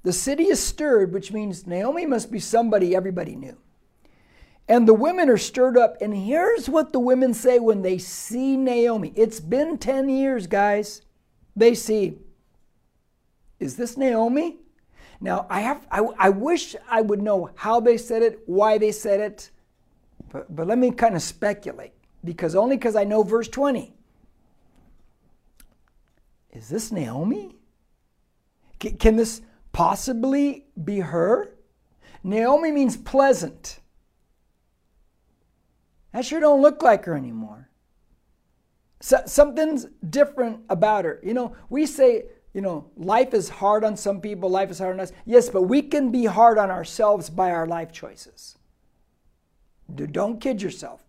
The 0.03 0.15
city 0.15 0.45
is 0.45 0.65
stirred, 0.65 1.13
which 1.13 1.31
means 1.31 1.67
Naomi 1.67 2.07
must 2.07 2.33
be 2.33 2.39
somebody 2.39 2.97
everybody 2.97 3.37
knew. 3.37 3.59
And 4.67 4.89
the 4.89 4.95
women 4.95 5.29
are 5.29 5.37
stirred 5.37 5.77
up. 5.77 6.01
And 6.01 6.17
here's 6.17 6.71
what 6.71 6.95
the 6.95 6.99
women 6.99 7.35
say 7.35 7.59
when 7.59 7.83
they 7.83 7.99
see 7.99 8.57
Naomi. 8.57 9.13
It's 9.15 9.41
been 9.41 9.77
10 9.77 10.09
years, 10.09 10.47
guys. 10.47 11.03
They 11.55 11.75
see, 11.75 12.17
is 13.61 13.77
this 13.77 13.99
Naomi? 13.99 14.57
Now, 15.21 15.47
I, 15.51 15.61
have, 15.61 15.87
I, 15.91 16.01
I 16.19 16.31
wish 16.31 16.77
I 16.91 17.03
would 17.03 17.21
know 17.21 17.51
how 17.57 17.79
they 17.79 17.99
said 17.99 18.23
it, 18.23 18.39
why 18.47 18.79
they 18.79 18.91
said 18.91 19.21
it, 19.21 19.51
but, 20.33 20.57
but 20.57 20.67
let 20.67 20.79
me 20.79 20.93
kind 20.93 21.15
of 21.15 21.21
speculate, 21.21 21.93
because 22.25 22.55
only 22.55 22.79
because 22.79 22.97
I 22.97 23.05
know 23.05 23.23
verse 23.23 23.49
20. 23.49 23.98
Is 26.53 26.69
this 26.69 26.91
Naomi? 26.91 27.57
C- 28.83 28.93
can 28.93 29.17
this 29.17 29.43
possibly 29.73 30.67
be 30.83 31.01
her? 31.01 31.55
Naomi 32.23 32.73
means 32.73 32.97
pleasant. 32.97 33.81
That 36.13 36.25
sure 36.25 36.41
don't 36.41 36.63
look 36.63 36.83
like 36.83 37.05
her 37.05 37.15
anymore. 37.15 37.69
So, 39.01 39.23
something's 39.27 39.87
different 40.11 40.63
about 40.69 41.05
her. 41.05 41.21
You 41.23 41.35
know, 41.35 41.55
we 41.69 41.87
say, 41.87 42.25
you 42.53 42.61
know, 42.61 42.91
life 42.97 43.35
is 43.35 43.49
hard 43.49 43.85
on 43.85 43.97
some 43.97 44.21
people, 44.21 44.51
life 44.51 44.71
is 44.71 44.79
hard 44.79 44.95
on 44.95 45.01
us. 45.01 45.13
Yes, 45.25 45.49
but 45.49 45.63
we 45.63 45.83
can 45.83 46.11
be 46.11 46.25
hard 46.25 46.59
on 46.59 46.71
ourselves 46.71 47.31
by 47.31 47.53
our 47.53 47.67
life 47.67 47.93
choices. 47.93 48.57
Don't 49.95 50.41
kid 50.41 50.61
yourself. 50.61 51.03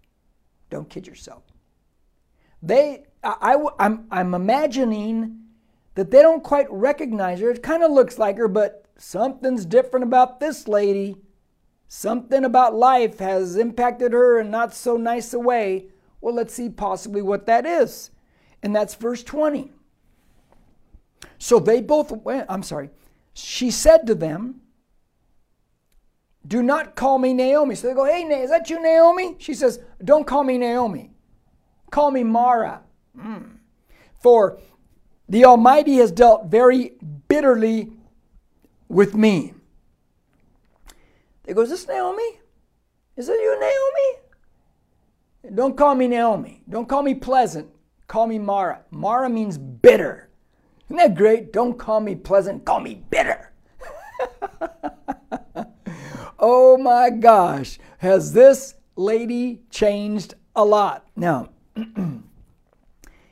Don't 0.70 0.90
kid 0.90 1.08
yourself. 1.08 1.44
They, 2.62 3.06
I, 3.24 3.54
I, 3.54 3.86
I'm, 3.86 4.08
I'm 4.12 4.34
imagining 4.34 5.40
that 5.96 6.12
they 6.12 6.22
don't 6.22 6.44
quite 6.44 6.68
recognize 6.72 7.40
her. 7.40 7.52
It 7.52 7.64
kind 7.64 7.84
of 7.84 7.92
looks 7.92 8.18
like 8.18 8.38
her, 8.38 8.48
but 8.48 8.86
something's 8.98 9.66
different 9.66 10.06
about 10.06 10.40
this 10.40 10.68
lady. 10.68 11.18
Something 11.88 12.46
about 12.46 12.76
life 12.76 13.20
has 13.20 13.56
impacted 13.56 14.14
her 14.14 14.40
in 14.40 14.52
not 14.52 14.74
so 14.74 14.96
nice 14.96 15.34
a 15.34 15.40
way. 15.40 15.88
Well, 16.22 16.36
let's 16.36 16.54
see 16.54 16.70
possibly 16.70 17.22
what 17.22 17.46
that 17.48 17.66
is. 17.66 18.12
And 18.62 18.76
that's 18.76 18.96
verse 18.96 19.24
20. 19.24 19.72
So 21.38 21.60
they 21.60 21.82
both 21.82 22.12
went, 22.12 22.46
I'm 22.50 22.64
sorry. 22.64 22.90
She 23.34 23.72
said 23.72 24.06
to 24.08 24.16
them, 24.16 24.62
Do 26.46 26.62
not 26.62 26.96
call 26.96 27.18
me 27.18 27.34
Naomi. 27.34 27.76
So 27.76 27.88
they 27.88 27.94
go, 27.94 28.06
Hey, 28.06 28.24
is 28.24 28.50
that 28.50 28.70
you, 28.70 28.82
Naomi? 28.82 29.36
She 29.40 29.54
says, 29.54 29.80
Don't 30.04 30.28
call 30.28 30.44
me 30.44 30.58
Naomi. 30.58 31.12
Call 31.90 32.12
me 32.12 32.24
Mara. 32.24 32.82
Mm. 33.20 33.58
For 34.22 34.60
the 35.28 35.46
Almighty 35.46 35.96
has 35.98 36.12
dealt 36.12 36.46
very 36.48 36.94
bitterly 37.28 37.92
with 38.88 39.16
me. 39.16 39.54
They 41.44 41.54
go, 41.54 41.62
Is 41.62 41.70
this 41.70 41.88
Naomi? 41.88 42.40
Is 43.16 43.30
it 43.30 43.34
you, 43.34 43.60
Naomi? 43.60 45.56
Don't 45.56 45.78
call 45.78 45.96
me 45.96 46.08
Naomi. 46.08 46.64
Don't 46.70 46.88
call 46.88 47.04
me 47.04 47.16
pleasant. 47.16 47.70
Call 48.08 48.28
me 48.28 48.40
Mara. 48.40 48.82
Mara 48.92 49.30
means 49.30 49.58
bitter. 49.58 50.30
Isn't 50.88 50.98
that 50.98 51.16
great? 51.16 51.54
Don't 51.54 51.78
call 51.78 52.00
me 52.00 52.16
pleasant, 52.16 52.66
call 52.66 52.80
me 52.80 53.04
bitter. 53.12 53.52
oh 56.40 56.78
my 56.78 57.12
gosh, 57.12 57.78
has 58.00 58.34
this 58.34 58.74
lady 58.96 59.62
changed 59.70 60.34
a 60.56 60.66
lot? 60.66 61.06
Now, 61.16 61.50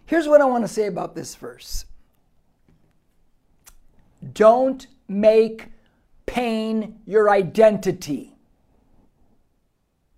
here's 0.08 0.28
what 0.28 0.42
I 0.42 0.46
want 0.46 0.64
to 0.64 0.68
say 0.68 0.88
about 0.88 1.14
this 1.14 1.36
verse 1.36 1.86
Don't 4.34 4.88
make 5.08 5.68
pain 6.26 7.00
your 7.06 7.30
identity. 7.30 8.34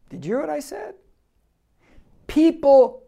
Did 0.09 0.25
you 0.25 0.31
hear 0.31 0.39
what 0.39 0.49
I 0.49 0.61
said? 0.61 0.95
People 2.25 3.03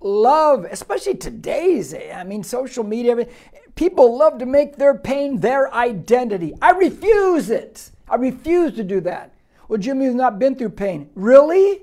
love, 0.00 0.66
especially 0.70 1.14
today's, 1.14 1.94
I 1.94 2.22
mean, 2.22 2.44
social 2.44 2.84
media, 2.84 3.26
People 3.74 4.16
love 4.16 4.38
to 4.38 4.46
make 4.46 4.76
their 4.76 4.96
pain 4.96 5.40
their 5.40 5.72
identity. 5.74 6.54
I 6.62 6.70
refuse 6.72 7.50
it. 7.50 7.90
I 8.08 8.16
refuse 8.16 8.74
to 8.74 8.84
do 8.84 9.00
that. 9.00 9.32
Well, 9.68 9.78
Jimmy 9.78 10.04
has 10.04 10.14
not 10.14 10.38
been 10.38 10.54
through 10.54 10.70
pain. 10.70 11.10
Really? 11.14 11.82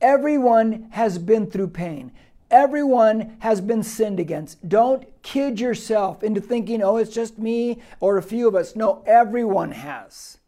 Everyone 0.00 0.88
has 0.90 1.18
been 1.18 1.48
through 1.50 1.68
pain. 1.68 2.10
Everyone 2.54 3.36
has 3.40 3.60
been 3.60 3.82
sinned 3.82 4.20
against. 4.20 4.68
Don't 4.68 5.04
kid 5.24 5.58
yourself 5.58 6.22
into 6.22 6.40
thinking, 6.40 6.84
oh, 6.84 6.98
it's 6.98 7.12
just 7.12 7.36
me 7.36 7.82
or 7.98 8.16
a 8.16 8.22
few 8.22 8.46
of 8.46 8.54
us. 8.54 8.76
No, 8.76 9.02
everyone 9.08 9.72
has. 9.72 10.38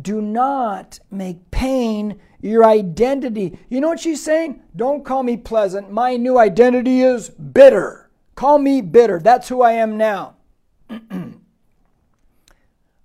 Do 0.00 0.22
not 0.22 0.98
make 1.10 1.50
pain 1.50 2.18
your 2.40 2.64
identity. 2.64 3.58
You 3.68 3.82
know 3.82 3.88
what 3.88 4.00
she's 4.00 4.24
saying? 4.24 4.62
Don't 4.74 5.04
call 5.04 5.22
me 5.22 5.36
pleasant. 5.36 5.92
My 5.92 6.16
new 6.16 6.38
identity 6.38 7.02
is 7.02 7.28
bitter. 7.28 8.08
Call 8.34 8.58
me 8.58 8.80
bitter. 8.80 9.18
That's 9.18 9.48
who 9.48 9.60
I 9.60 9.72
am 9.72 9.98
now. 9.98 10.36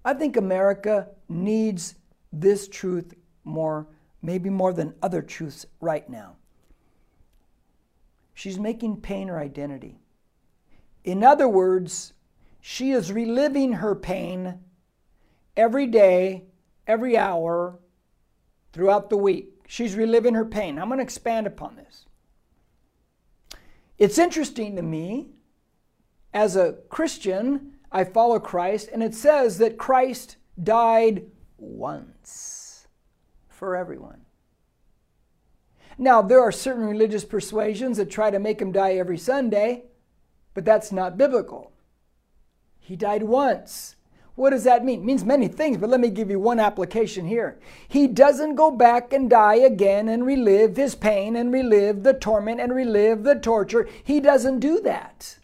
I 0.06 0.14
think 0.14 0.38
America 0.38 1.10
needs 1.28 1.96
this 2.32 2.70
truth 2.70 3.14
more, 3.44 3.88
maybe 4.22 4.50
more 4.50 4.72
than 4.72 4.94
other 5.02 5.22
truths 5.22 5.66
right 5.82 6.10
now. 6.10 6.38
She's 8.34 8.60
making 8.60 9.02
pain 9.02 9.28
her 9.28 9.40
identity. 9.40 10.00
In 11.04 11.24
other 11.24 11.48
words, 11.48 12.14
she 12.62 12.92
is 12.92 13.12
reliving 13.12 13.74
her 13.74 13.94
pain 13.94 14.60
every 15.56 15.86
day, 15.86 16.46
every 16.88 17.18
hour, 17.18 17.80
throughout 18.72 19.10
the 19.10 19.18
week. 19.18 19.50
She's 19.68 19.96
reliving 19.96 20.34
her 20.34 20.46
pain. 20.46 20.80
I'm 20.80 20.88
going 20.88 21.00
to 21.00 21.04
expand 21.04 21.48
upon 21.48 21.76
this. 21.76 22.06
It's 23.98 24.18
interesting 24.18 24.76
to 24.76 24.82
me, 24.82 25.30
as 26.34 26.56
a 26.56 26.78
Christian, 26.90 27.74
I 27.92 28.04
follow 28.04 28.40
Christ, 28.40 28.90
and 28.92 29.04
it 29.04 29.14
says 29.14 29.60
that 29.60 29.78
Christ 29.78 30.38
died 30.62 31.26
once 31.58 32.88
for 33.48 33.76
everyone. 33.76 34.23
Now, 35.98 36.22
there 36.22 36.42
are 36.42 36.52
certain 36.52 36.86
religious 36.86 37.26
persuasions 37.26 37.98
that 37.98 38.10
try 38.10 38.32
to 38.32 38.40
make 38.40 38.62
him 38.62 38.72
die 38.72 38.94
every 38.94 39.18
Sunday, 39.18 39.84
but 40.54 40.66
that's 40.66 40.92
not 40.92 41.18
biblical. 41.18 41.72
He 42.80 42.96
died 42.96 43.24
once 43.24 43.96
what 44.36 44.50
does 44.50 44.64
that 44.64 44.84
mean? 44.84 45.02
It 45.02 45.06
means 45.06 45.24
many 45.24 45.48
things, 45.48 45.78
but 45.78 45.92
let 45.92 46.00
me 46.00 46.10
give 46.10 46.32
you 46.32 46.40
one 46.40 46.60
application 46.60 47.28
here. 47.28 47.60
He 47.88 48.08
doesn't 48.08 48.56
go 48.56 48.72
back 48.72 49.14
and 49.14 49.30
die 49.30 49.56
again 49.56 50.10
and 50.10 50.26
relive 50.26 50.76
his 50.76 50.96
pain 50.96 51.36
and 51.36 51.54
relive 51.54 52.02
the 52.02 52.14
torment 52.14 52.60
and 52.60 52.74
relive 52.74 53.24
the 53.24 53.36
torture. 53.36 53.88
He 54.04 54.20
doesn't 54.20 54.60
do 54.60 54.80
that. 54.82 55.38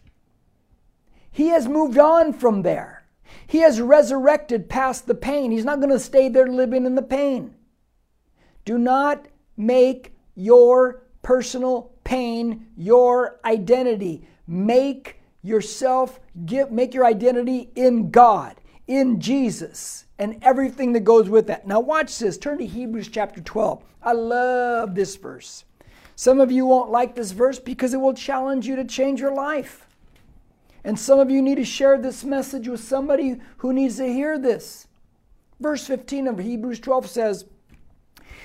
He 1.30 1.48
has 1.48 1.68
moved 1.68 1.98
on 1.98 2.32
from 2.32 2.62
there. 2.62 3.04
He 3.46 3.58
has 3.58 3.80
resurrected 3.80 4.68
past 4.68 5.06
the 5.06 5.14
pain. 5.14 5.52
He's 5.52 5.64
not 5.64 5.78
going 5.78 5.92
to 5.92 5.98
stay 5.98 6.28
there 6.28 6.48
living 6.48 6.84
in 6.84 6.96
the 6.96 7.02
pain. 7.02 7.54
Do 8.64 8.76
not 8.76 9.26
make 9.56 10.14
your 10.40 11.02
personal 11.22 11.92
pain 12.04 12.66
your 12.76 13.38
identity. 13.44 14.26
Make 14.46 15.20
yourself 15.42 16.18
give 16.44 16.70
make 16.70 16.94
your 16.94 17.04
identity 17.04 17.70
in 17.74 18.10
God 18.10 18.56
in 18.86 19.20
Jesus 19.20 20.06
and 20.18 20.38
everything 20.42 20.92
that 20.92 21.00
goes 21.00 21.28
with 21.28 21.46
that. 21.46 21.66
Now, 21.66 21.78
watch 21.80 22.18
this. 22.18 22.36
Turn 22.36 22.58
to 22.58 22.66
Hebrews 22.66 23.08
chapter 23.08 23.40
12. 23.40 23.84
I 24.02 24.12
love 24.12 24.94
this 24.94 25.16
verse. 25.16 25.64
Some 26.16 26.40
of 26.40 26.50
you 26.50 26.66
won't 26.66 26.90
like 26.90 27.14
this 27.14 27.30
verse 27.30 27.58
because 27.58 27.94
it 27.94 28.00
will 28.00 28.14
challenge 28.14 28.66
you 28.66 28.76
to 28.76 28.84
change 28.84 29.20
your 29.20 29.34
life. 29.34 29.86
And 30.82 30.98
some 30.98 31.18
of 31.18 31.30
you 31.30 31.40
need 31.40 31.56
to 31.56 31.64
share 31.64 31.98
this 31.98 32.24
message 32.24 32.66
with 32.66 32.80
somebody 32.80 33.40
who 33.58 33.72
needs 33.72 33.98
to 33.98 34.12
hear 34.12 34.38
this. 34.38 34.88
Verse 35.60 35.86
15 35.86 36.26
of 36.26 36.38
Hebrews 36.38 36.80
12 36.80 37.08
says, 37.08 37.44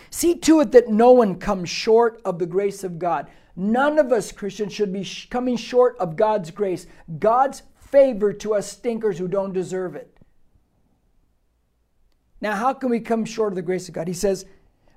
See 0.09 0.35
to 0.39 0.61
it 0.61 0.71
that 0.71 0.89
no 0.89 1.11
one 1.11 1.35
comes 1.35 1.69
short 1.69 2.21
of 2.25 2.39
the 2.39 2.45
grace 2.45 2.83
of 2.83 2.99
God. 2.99 3.27
None 3.55 3.99
of 3.99 4.11
us 4.11 4.31
Christians 4.31 4.73
should 4.73 4.91
be 4.91 5.07
coming 5.29 5.57
short 5.57 5.95
of 5.97 6.15
God's 6.15 6.51
grace, 6.51 6.87
God's 7.19 7.63
favor 7.79 8.33
to 8.33 8.55
us 8.55 8.71
stinkers 8.71 9.17
who 9.17 9.27
don't 9.27 9.53
deserve 9.53 9.95
it. 9.95 10.15
Now, 12.41 12.55
how 12.55 12.73
can 12.73 12.89
we 12.89 12.99
come 12.99 13.25
short 13.25 13.53
of 13.53 13.55
the 13.55 13.61
grace 13.61 13.87
of 13.87 13.93
God? 13.93 14.07
He 14.07 14.13
says, 14.13 14.45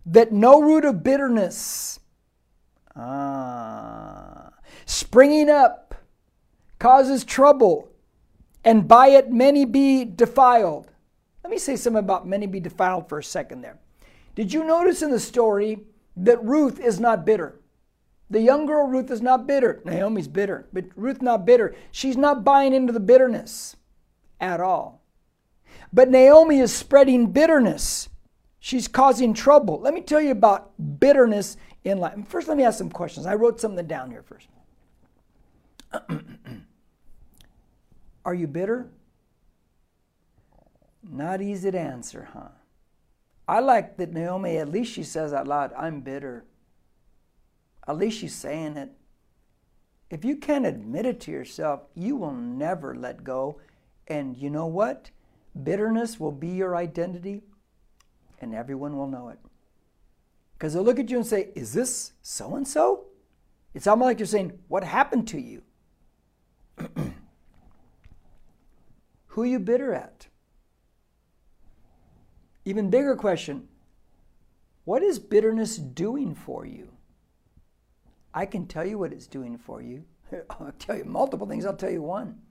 that 0.07 0.33
no 0.33 0.61
root 0.61 0.85
of 0.85 1.03
bitterness 1.03 2.01
ah, 2.97 4.51
springing 4.87 5.51
up 5.51 5.95
causes 6.79 7.25
trouble, 7.25 7.89
and 8.65 8.89
by 8.89 9.09
it 9.09 9.31
many 9.31 9.65
be 9.65 10.05
defiled. 10.05 10.91
Let 11.45 11.51
me 11.51 11.59
say 11.59 11.77
something 11.77 11.99
about 11.99 12.27
many 12.27 12.47
be 12.47 12.61
defiled 12.61 13.09
for 13.09 13.19
a 13.19 13.25
second 13.25 13.63
there. 13.63 13.79
Did 14.39 14.53
you 14.53 14.63
notice 14.63 15.03
in 15.03 15.11
the 15.11 15.19
story 15.19 15.81
that 16.17 16.45
Ruth 16.45 16.79
is 16.79 17.01
not 17.01 17.27
bitter? 17.27 17.59
The 18.31 18.41
young 18.41 18.67
girl 18.67 18.87
Ruth 18.87 19.11
is 19.11 19.21
not 19.21 19.49
bitter. 19.49 19.83
Naomi's 19.85 20.29
bitter, 20.29 20.69
but 20.73 20.85
Ruth 20.95 21.21
not 21.21 21.45
bitter. 21.45 21.75
She's 21.91 22.17
not 22.17 22.45
buying 22.45 22.73
into 22.73 22.93
the 22.93 23.01
bitterness 23.01 23.75
at 24.41 24.61
all. 24.61 25.03
But 25.93 26.09
Naomi 26.09 26.61
is 26.61 26.73
spreading 26.73 27.33
bitterness. 27.33 28.09
She's 28.61 28.87
causing 28.87 29.35
trouble. 29.35 29.81
Let 29.81 29.93
me 29.93 30.03
tell 30.03 30.21
you 30.21 30.31
about 30.31 30.71
bitterness 31.01 31.57
in 31.83 31.99
life. 31.99 32.15
First, 32.29 32.47
let 32.47 32.57
me 32.57 32.63
ask 32.63 32.79
some 32.79 32.91
questions. 32.91 33.27
I 33.27 33.35
wrote 33.35 33.61
something 33.61 33.89
down 33.89 34.13
here 34.13 34.23
first. 34.23 34.47
Are 38.25 38.35
you 38.35 38.47
bitter? 38.47 38.87
Not 41.03 41.43
easy 41.43 41.73
to 41.73 41.81
answer, 41.81 42.29
huh? 42.33 42.51
I 43.49 43.61
like 43.61 43.97
that 43.97 44.13
Naomi, 44.13 44.59
at 44.59 44.69
least 44.69 44.93
she 44.93 45.03
says 45.03 45.33
out 45.33 45.49
loud, 45.49 45.73
I'm 45.73 46.03
bitter. 46.03 46.45
At 47.89 47.97
least 47.97 48.19
she's 48.19 48.35
saying 48.35 48.77
it. 48.77 48.93
If 50.11 50.23
you 50.23 50.37
can't 50.37 50.67
admit 50.67 51.07
it 51.07 51.19
to 51.21 51.31
yourself, 51.31 51.81
you 51.95 52.15
will 52.15 52.35
never 52.35 52.95
let 52.95 53.25
go. 53.25 53.59
And 54.07 54.37
you 54.37 54.51
know 54.51 54.67
what? 54.67 55.11
Bitterness 55.63 56.21
will 56.21 56.33
be 56.33 56.49
your 56.49 56.77
identity, 56.77 57.43
and 58.41 58.55
everyone 58.55 58.97
will 58.97 59.09
know 59.09 59.31
it. 59.31 59.39
Because 60.53 60.75
they'll 60.75 60.83
look 60.83 60.99
at 60.99 61.11
you 61.11 61.17
and 61.17 61.27
say, 61.27 61.49
Is 61.55 61.73
this 61.73 62.13
so 62.21 62.55
and 62.55 62.69
so? 62.69 63.07
It's 63.75 63.87
almost 63.87 64.07
like 64.07 64.19
you're 64.19 64.27
saying, 64.27 64.59
What 64.69 64.85
happened 64.85 65.27
to 65.29 65.41
you? 65.41 65.63
Who 69.29 69.43
are 69.43 69.47
you 69.47 69.59
bitter 69.59 69.95
at? 69.95 70.27
Even 72.69 72.91
bigger 72.91 73.17
question 73.17 73.67
what 74.85 75.03
is 75.03 75.19
bitterness 75.19 75.79
doing 75.79 76.35
for 76.35 76.67
you? 76.67 76.91
I 78.35 78.45
can 78.45 78.67
tell 78.67 78.87
you 78.87 78.99
what 78.99 79.11
it's 79.11 79.27
doing 79.27 79.57
for 79.57 79.81
you. 79.81 80.05
I'll 80.51 80.73
tell 80.79 80.99
you 80.99 81.07
multiple 81.07 81.47
things, 81.47 81.65
I'll 81.65 81.77
tell 81.77 81.91
you 81.91 82.03
one. 82.03 82.43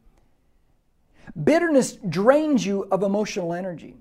Bitterness 1.44 2.00
drains 2.10 2.66
you 2.66 2.88
of 2.90 3.04
emotional 3.04 3.54
energy. 3.54 3.98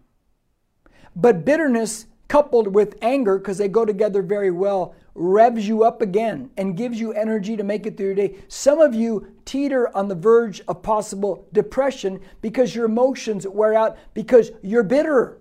But 1.14 1.44
bitterness, 1.44 2.06
coupled 2.28 2.74
with 2.74 2.96
anger, 3.02 3.36
because 3.36 3.58
they 3.58 3.68
go 3.68 3.84
together 3.84 4.22
very 4.22 4.50
well, 4.50 4.94
revs 5.14 5.68
you 5.68 5.82
up 5.84 6.00
again 6.00 6.48
and 6.56 6.78
gives 6.78 6.98
you 6.98 7.12
energy 7.12 7.58
to 7.58 7.62
make 7.62 7.84
it 7.84 7.98
through 7.98 8.06
your 8.06 8.14
day. 8.14 8.36
Some 8.48 8.80
of 8.80 8.94
you 8.94 9.34
teeter 9.44 9.94
on 9.94 10.08
the 10.08 10.14
verge 10.14 10.62
of 10.66 10.82
possible 10.82 11.46
depression 11.52 12.20
because 12.40 12.74
your 12.74 12.86
emotions 12.86 13.46
wear 13.46 13.74
out 13.74 13.98
because 14.14 14.50
you're 14.62 14.82
bitter. 14.82 15.40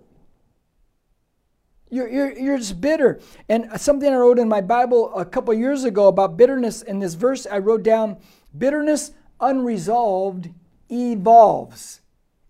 You're, 1.90 2.10
you're, 2.10 2.38
you're 2.38 2.58
just 2.58 2.82
bitter. 2.82 3.20
And 3.48 3.70
something 3.80 4.12
I 4.12 4.16
wrote 4.16 4.40
in 4.40 4.50
my 4.50 4.62
Bible 4.62 5.16
a 5.16 5.26
couple 5.26 5.54
years 5.54 5.84
ago 5.84 6.08
about 6.08 6.38
bitterness, 6.38 6.82
in 6.82 7.00
this 7.00 7.14
verse, 7.14 7.46
I 7.46 7.60
wrote 7.60 7.84
down 7.84 8.18
bitterness 8.58 9.12
unresolved 9.40 10.50
evolves. 10.92 12.02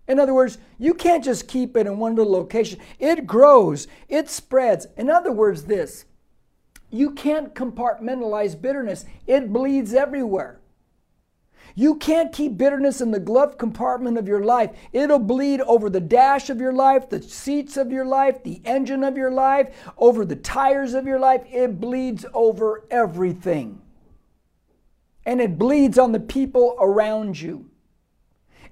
In 0.08 0.20
other 0.20 0.34
words, 0.34 0.58
you 0.77 0.94
can't 0.94 1.24
just 1.24 1.48
keep 1.48 1.75
it 1.75 1.88
in 1.88 1.98
one 1.98 2.15
little 2.15 2.32
location. 2.32 2.80
It 3.00 3.25
grows, 3.25 3.88
it 4.08 4.30
spreads. 4.30 4.88
In 4.98 5.10
other 5.10 5.32
words, 5.32 5.63
this 5.63 6.06
you 6.92 7.12
can't 7.12 7.54
compartmentalize 7.54 8.60
bitterness, 8.60 9.06
it 9.27 9.51
bleeds 9.51 9.94
everywhere. 9.94 10.62
You 11.77 11.96
can't 11.96 12.32
keep 12.32 12.58
bitterness 12.58 13.01
in 13.01 13.12
the 13.12 13.20
glove 13.20 13.58
compartment 13.58 14.17
of 14.17 14.29
your 14.29 14.46
life. 14.46 14.72
It'll 14.94 15.20
bleed 15.20 15.60
over 15.62 15.89
the 15.89 16.00
dash 16.00 16.50
of 16.50 16.62
your 16.62 16.72
life, 16.72 17.10
the 17.10 17.22
seats 17.22 17.75
of 17.75 17.91
your 17.91 18.05
life, 18.05 18.41
the 18.44 18.62
engine 18.63 19.03
of 19.03 19.17
your 19.17 19.32
life, 19.32 19.75
over 19.98 20.24
the 20.24 20.38
tires 20.38 20.94
of 20.94 21.05
your 21.05 21.20
life. 21.20 21.44
It 21.51 21.82
bleeds 21.82 22.25
over 22.34 22.86
everything. 22.89 23.82
And 25.25 25.41
it 25.41 25.58
bleeds 25.58 25.98
on 25.98 26.13
the 26.13 26.20
people 26.20 26.77
around 26.79 27.41
you. 27.41 27.70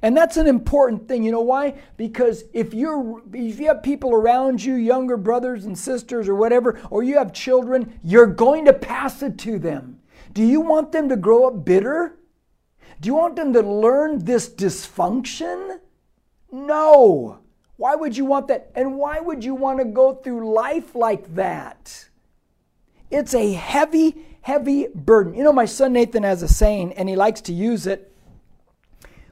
And 0.01 0.15
that's 0.15 0.37
an 0.37 0.47
important 0.47 1.07
thing. 1.07 1.23
You 1.23 1.31
know 1.31 1.41
why? 1.41 1.75
Because 1.97 2.45
if 2.53 2.73
you're 2.73 3.21
if 3.33 3.59
you 3.59 3.67
have 3.67 3.83
people 3.83 4.13
around 4.13 4.63
you, 4.63 4.75
younger 4.75 5.17
brothers 5.17 5.65
and 5.65 5.77
sisters 5.77 6.27
or 6.27 6.35
whatever, 6.35 6.79
or 6.89 7.03
you 7.03 7.17
have 7.17 7.33
children, 7.33 7.99
you're 8.03 8.27
going 8.27 8.65
to 8.65 8.73
pass 8.73 9.23
it 9.23 9.37
to 9.39 9.59
them. 9.59 9.99
Do 10.33 10.43
you 10.43 10.61
want 10.61 10.91
them 10.91 11.09
to 11.09 11.15
grow 11.15 11.47
up 11.47 11.63
bitter? 11.63 12.17
Do 13.03 13.07
you 13.07 13.15
want 13.15 13.35
them 13.35 13.51
to 13.51 13.59
learn 13.59 14.23
this 14.23 14.47
dysfunction? 14.49 15.81
No. 16.53 17.39
Why 17.75 17.95
would 17.95 18.15
you 18.15 18.23
want 18.23 18.47
that? 18.47 18.71
And 18.75 18.95
why 18.95 19.19
would 19.19 19.43
you 19.43 19.55
want 19.55 19.79
to 19.79 19.85
go 19.85 20.15
through 20.15 20.53
life 20.53 20.95
like 20.95 21.35
that? 21.35 22.07
It's 23.11 23.33
a 23.33 23.51
heavy, 23.51 24.25
heavy 24.39 24.87
burden. 24.95 25.33
You 25.33 25.43
know, 25.43 25.51
my 25.51 25.65
son 25.65 25.91
Nathan 25.91 26.23
has 26.23 26.43
a 26.43 26.47
saying, 26.47 26.93
and 26.93 27.09
he 27.09 27.17
likes 27.17 27.41
to 27.41 27.53
use 27.53 27.87
it 27.87 28.15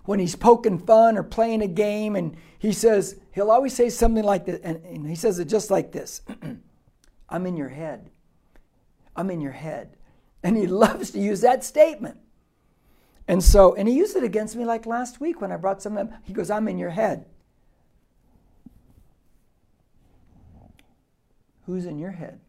when 0.04 0.20
he's 0.20 0.36
poking 0.36 0.78
fun 0.78 1.18
or 1.18 1.24
playing 1.24 1.62
a 1.62 1.68
game. 1.68 2.18
And 2.18 2.36
he 2.60 2.74
says, 2.74 3.22
he'll 3.32 3.52
always 3.52 3.74
say 3.74 3.90
something 3.90 4.26
like 4.26 4.48
this, 4.48 4.60
and, 4.66 5.08
he 5.08 5.16
says 5.16 5.40
it 5.40 5.46
just 5.46 5.72
like 5.72 5.94
this 5.94 6.24
I'm 7.30 7.46
in 7.46 7.56
your 7.56 7.70
head. 7.70 8.10
I'm 9.16 9.30
in 9.30 9.40
your 9.40 9.54
head. 9.54 9.96
And 10.44 10.58
he 10.58 10.68
loves 10.84 11.12
to 11.12 11.20
use 11.20 11.40
that 11.40 11.64
statement. 11.64 12.18
And 13.32 13.42
so, 13.42 13.74
and 13.76 13.88
he 13.88 13.96
used 13.96 14.18
it 14.18 14.26
against 14.26 14.58
me 14.58 14.66
like 14.66 14.86
last 14.86 15.22
week 15.22 15.40
when 15.40 15.54
I 15.54 15.56
brought 15.56 15.82
some. 15.82 16.10
He 16.24 16.34
goes, 16.34 16.50
I'm 16.50 16.68
in 16.68 16.78
your 16.78 16.90
head. 16.90 17.28
Who's 21.66 21.86
in 21.86 21.98
your 21.98 22.12
head? 22.12 22.42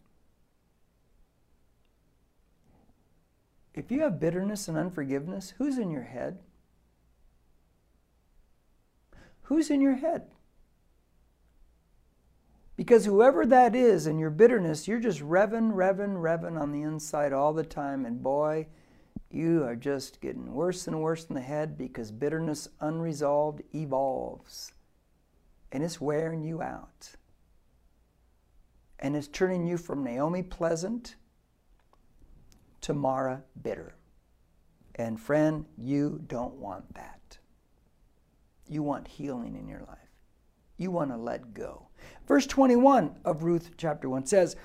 If 3.75 3.93
you 3.93 4.01
have 4.01 4.19
bitterness 4.19 4.67
and 4.67 4.77
unforgiveness, 4.77 5.55
who's 5.57 5.79
in 5.79 5.93
your 5.93 6.03
head? 6.03 6.41
Who's 9.43 9.71
in 9.71 9.81
your 9.81 9.95
head? 9.95 10.25
Because 12.75 13.05
whoever 13.05 13.47
that 13.47 13.77
is 13.77 14.09
in 14.09 14.19
your 14.19 14.31
bitterness, 14.31 14.89
you're 14.89 14.99
just 14.99 15.21
revving, 15.21 15.75
revving, 15.75 16.17
revving 16.17 16.61
on 16.61 16.73
the 16.73 16.83
inside 16.83 17.33
all 17.33 17.53
the 17.53 17.63
time. 17.63 18.05
And 18.05 18.21
boy, 18.21 18.67
you 19.33 19.65
are 19.65 19.77
just 19.77 20.21
getting 20.21 20.53
worse 20.53 20.87
and 20.87 21.01
worse 21.01 21.27
in 21.27 21.35
the 21.35 21.41
head 21.41 21.79
because 21.79 22.11
bitterness 22.11 22.69
unresolved 22.81 23.63
evolves 23.75 24.73
and 25.73 25.83
it's 25.83 26.01
wearing 26.01 26.45
you 26.45 26.63
out. 26.63 27.13
And 28.99 29.17
it's 29.17 29.27
turning 29.27 29.67
you 29.67 29.79
from 29.79 30.05
Naomi 30.05 30.43
pleasant 30.43 31.17
to 32.83 32.95
Mara 32.95 33.43
bitter. 33.63 33.97
And 34.95 35.19
friend, 35.19 35.65
you 35.79 36.21
don't 36.27 36.55
want 36.55 36.95
that. 36.95 37.39
You 38.69 38.83
want 38.83 39.09
healing 39.09 39.57
in 39.57 39.67
your 39.67 39.81
life. 39.81 39.99
You 40.77 40.91
want 40.91 41.11
to 41.11 41.17
let 41.17 41.55
go. 41.55 41.89
Verse 42.29 42.47
21 42.47 43.17
of 43.25 43.43
Ruth 43.43 43.71
chapter 43.77 44.09
1 44.09 44.27
says, 44.27 44.57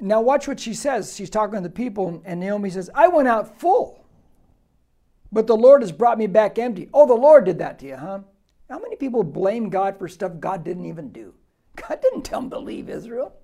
Now 0.00 0.20
watch 0.20 0.48
what 0.48 0.60
she 0.60 0.74
says. 0.74 1.14
She's 1.16 1.30
talking 1.30 1.54
to 1.54 1.60
the 1.60 1.70
people, 1.70 2.20
and 2.24 2.40
Naomi 2.40 2.70
says, 2.70 2.90
I 2.94 3.08
went 3.08 3.28
out 3.28 3.58
full 3.58 3.97
but 5.30 5.46
the 5.46 5.56
Lord 5.56 5.82
has 5.82 5.92
brought 5.92 6.18
me 6.18 6.26
back 6.26 6.58
empty. 6.58 6.88
Oh, 6.92 7.06
the 7.06 7.14
Lord 7.14 7.44
did 7.44 7.58
that 7.58 7.78
to 7.80 7.86
you, 7.86 7.96
huh? 7.96 8.20
How 8.68 8.78
many 8.78 8.96
people 8.96 9.22
blame 9.22 9.70
God 9.70 9.98
for 9.98 10.08
stuff 10.08 10.32
God 10.40 10.64
didn't 10.64 10.86
even 10.86 11.10
do? 11.10 11.34
God 11.76 12.00
didn't 12.00 12.22
tell 12.22 12.40
them 12.40 12.50
to 12.50 12.58
leave 12.58 12.88
Israel. 12.88 13.34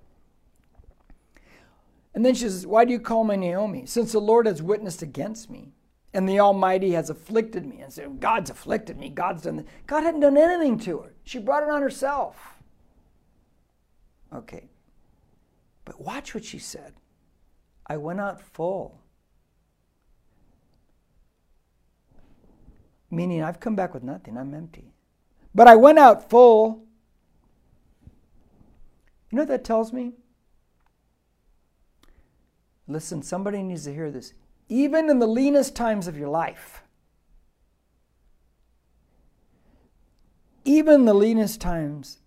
And 2.13 2.23
then 2.23 2.33
she 2.33 2.43
says, 2.43 2.65
Why 2.65 2.85
do 2.85 2.91
you 2.91 2.99
call 2.99 3.23
me 3.23 3.35
Naomi? 3.35 3.85
Since 3.85 4.11
the 4.11 4.19
Lord 4.19 4.45
has 4.45 4.61
witnessed 4.61 5.01
against 5.01 5.49
me, 5.49 5.73
and 6.15 6.29
the 6.29 6.39
Almighty 6.39 6.91
has 6.91 7.09
afflicted 7.09 7.65
me. 7.65 7.81
And 7.81 7.91
said, 7.91 8.21
God's 8.21 8.49
afflicted 8.49 8.97
me. 8.97 9.09
God's 9.09 9.41
done 9.41 9.57
this. 9.57 9.65
God 9.85 10.03
hadn't 10.03 10.21
done 10.21 10.37
anything 10.37 10.79
to 10.79 10.99
her. 10.99 11.13
She 11.25 11.39
brought 11.39 11.63
it 11.63 11.69
on 11.69 11.81
herself. 11.81 12.55
Okay. 14.33 14.69
But 15.83 15.99
watch 15.99 16.33
what 16.33 16.45
she 16.45 16.57
said. 16.57 16.93
I 17.85 17.97
went 17.97 18.21
out 18.21 18.41
full 18.41 19.01
meaning 23.15 23.41
I've 23.41 23.59
come 23.59 23.75
back 23.75 23.93
with 23.93 24.03
nothing, 24.03 24.37
I'm 24.37 24.53
empty. 24.53 24.91
But 25.53 25.67
I 25.67 25.75
went 25.75 25.99
out 25.99 26.29
full. 26.29 26.83
You 29.31 29.37
know 29.37 29.41
what 29.43 29.49
that 29.49 29.63
tells 29.63 29.93
me? 29.93 30.13
Listen, 32.87 33.23
somebody 33.23 33.63
needs 33.63 33.85
to 33.85 33.93
hear 33.93 34.11
this. 34.11 34.33
Even 34.67 35.09
in 35.09 35.19
the 35.19 35.27
leanest 35.27 35.75
times 35.75 36.07
of 36.07 36.17
your 36.17 36.29
life, 36.29 36.83
even 40.65 41.05
the 41.05 41.13
leanest 41.13 41.61
times 41.61 42.19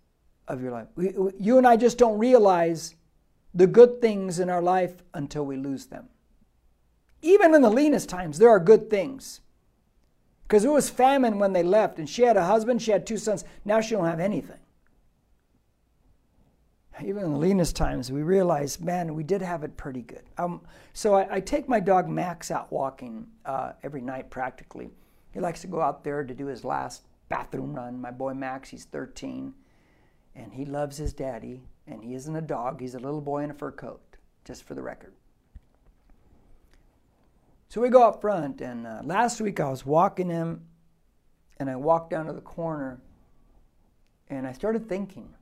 of 0.47 0.63
your 0.63 0.73
life, 0.73 0.87
we, 0.95 1.13
you 1.39 1.59
and 1.59 1.67
I 1.67 1.77
just 1.77 1.99
don't 1.99 2.19
realize 2.19 2.95
the 3.55 3.67
good 3.67 4.01
things 4.01 4.39
in 4.39 4.49
our 4.49 4.63
life 4.63 5.03
until 5.15 5.45
we 5.45 5.57
lose 5.57 5.87
them. 5.87 6.09
Even 7.23 7.55
in 7.55 7.63
the 7.63 7.71
leanest 7.71 8.09
times, 8.09 8.39
there 8.39 8.51
are 8.51 8.61
good 8.61 8.89
things. 8.89 9.41
Because 10.49 10.65
it 10.65 10.71
was 10.71 10.89
famine 10.89 11.39
when 11.39 11.53
they 11.53 11.63
left, 11.63 11.99
and 11.99 12.09
she 12.09 12.23
had 12.23 12.39
a 12.39 12.45
husband, 12.47 12.81
she 12.81 12.91
had 12.91 13.07
two 13.07 13.19
sons. 13.19 13.45
Now 13.67 13.83
she 13.83 13.95
don't 13.95 14.07
have 14.07 14.19
anything. 14.19 14.59
Even 17.05 17.23
in 17.25 17.33
the 17.35 17.39
leanest 17.39 17.77
times, 17.77 18.11
we 18.11 18.23
realized, 18.23 18.83
man, 18.83 19.15
we 19.15 19.23
did 19.23 19.43
have 19.43 19.63
it 19.63 19.77
pretty 19.77 20.01
good. 20.01 20.25
Um, 20.39 20.63
so 20.95 21.15
I, 21.15 21.37
I, 21.37 21.41
take 21.41 21.69
my 21.69 21.79
dog 21.79 22.09
Max 22.09 22.51
out 22.51 22.73
walking 22.73 23.29
uh, 23.45 23.73
every 23.85 24.01
night 24.01 24.31
practically. 24.31 24.91
He 25.31 25.39
likes 25.39 25.61
to 25.61 25.69
go 25.69 25.81
out 25.81 26.03
there 26.03 26.25
to 26.25 26.35
do 26.35 26.47
his 26.47 26.65
last 26.65 27.03
bathroom 27.29 27.75
run. 27.75 28.01
My 28.01 28.11
boy 28.11 28.35
Max, 28.35 28.71
he's 28.71 28.85
13, 28.87 29.55
and 30.35 30.53
he 30.53 30.65
loves 30.65 30.97
his 30.97 31.13
daddy. 31.13 31.63
And 31.87 32.03
he 32.03 32.15
isn't 32.15 32.35
a 32.35 32.41
dog, 32.41 32.81
he's 32.81 32.95
a 32.95 32.99
little 32.99 33.21
boy 33.21 33.45
in 33.45 33.51
a 33.51 33.55
fur 33.55 33.71
coat, 33.71 34.17
just 34.45 34.65
for 34.65 34.75
the 34.75 34.83
record. 34.83 35.13
So 37.71 37.83
we 37.83 37.91
go 37.91 38.03
up 38.09 38.23
front, 38.23 38.63
and 38.63 38.87
uh, 38.87 39.01
last 39.05 39.43
week 39.43 39.61
I 39.61 39.69
was 39.69 39.85
walking 39.85 40.31
him, 40.31 40.63
and 41.59 41.69
I 41.69 41.77
walked 41.77 42.09
down 42.09 42.25
to 42.25 42.33
the 42.33 42.41
corner, 42.41 42.99
and 44.29 44.47
I 44.47 44.53
started 44.53 44.89
thinking. 44.89 45.35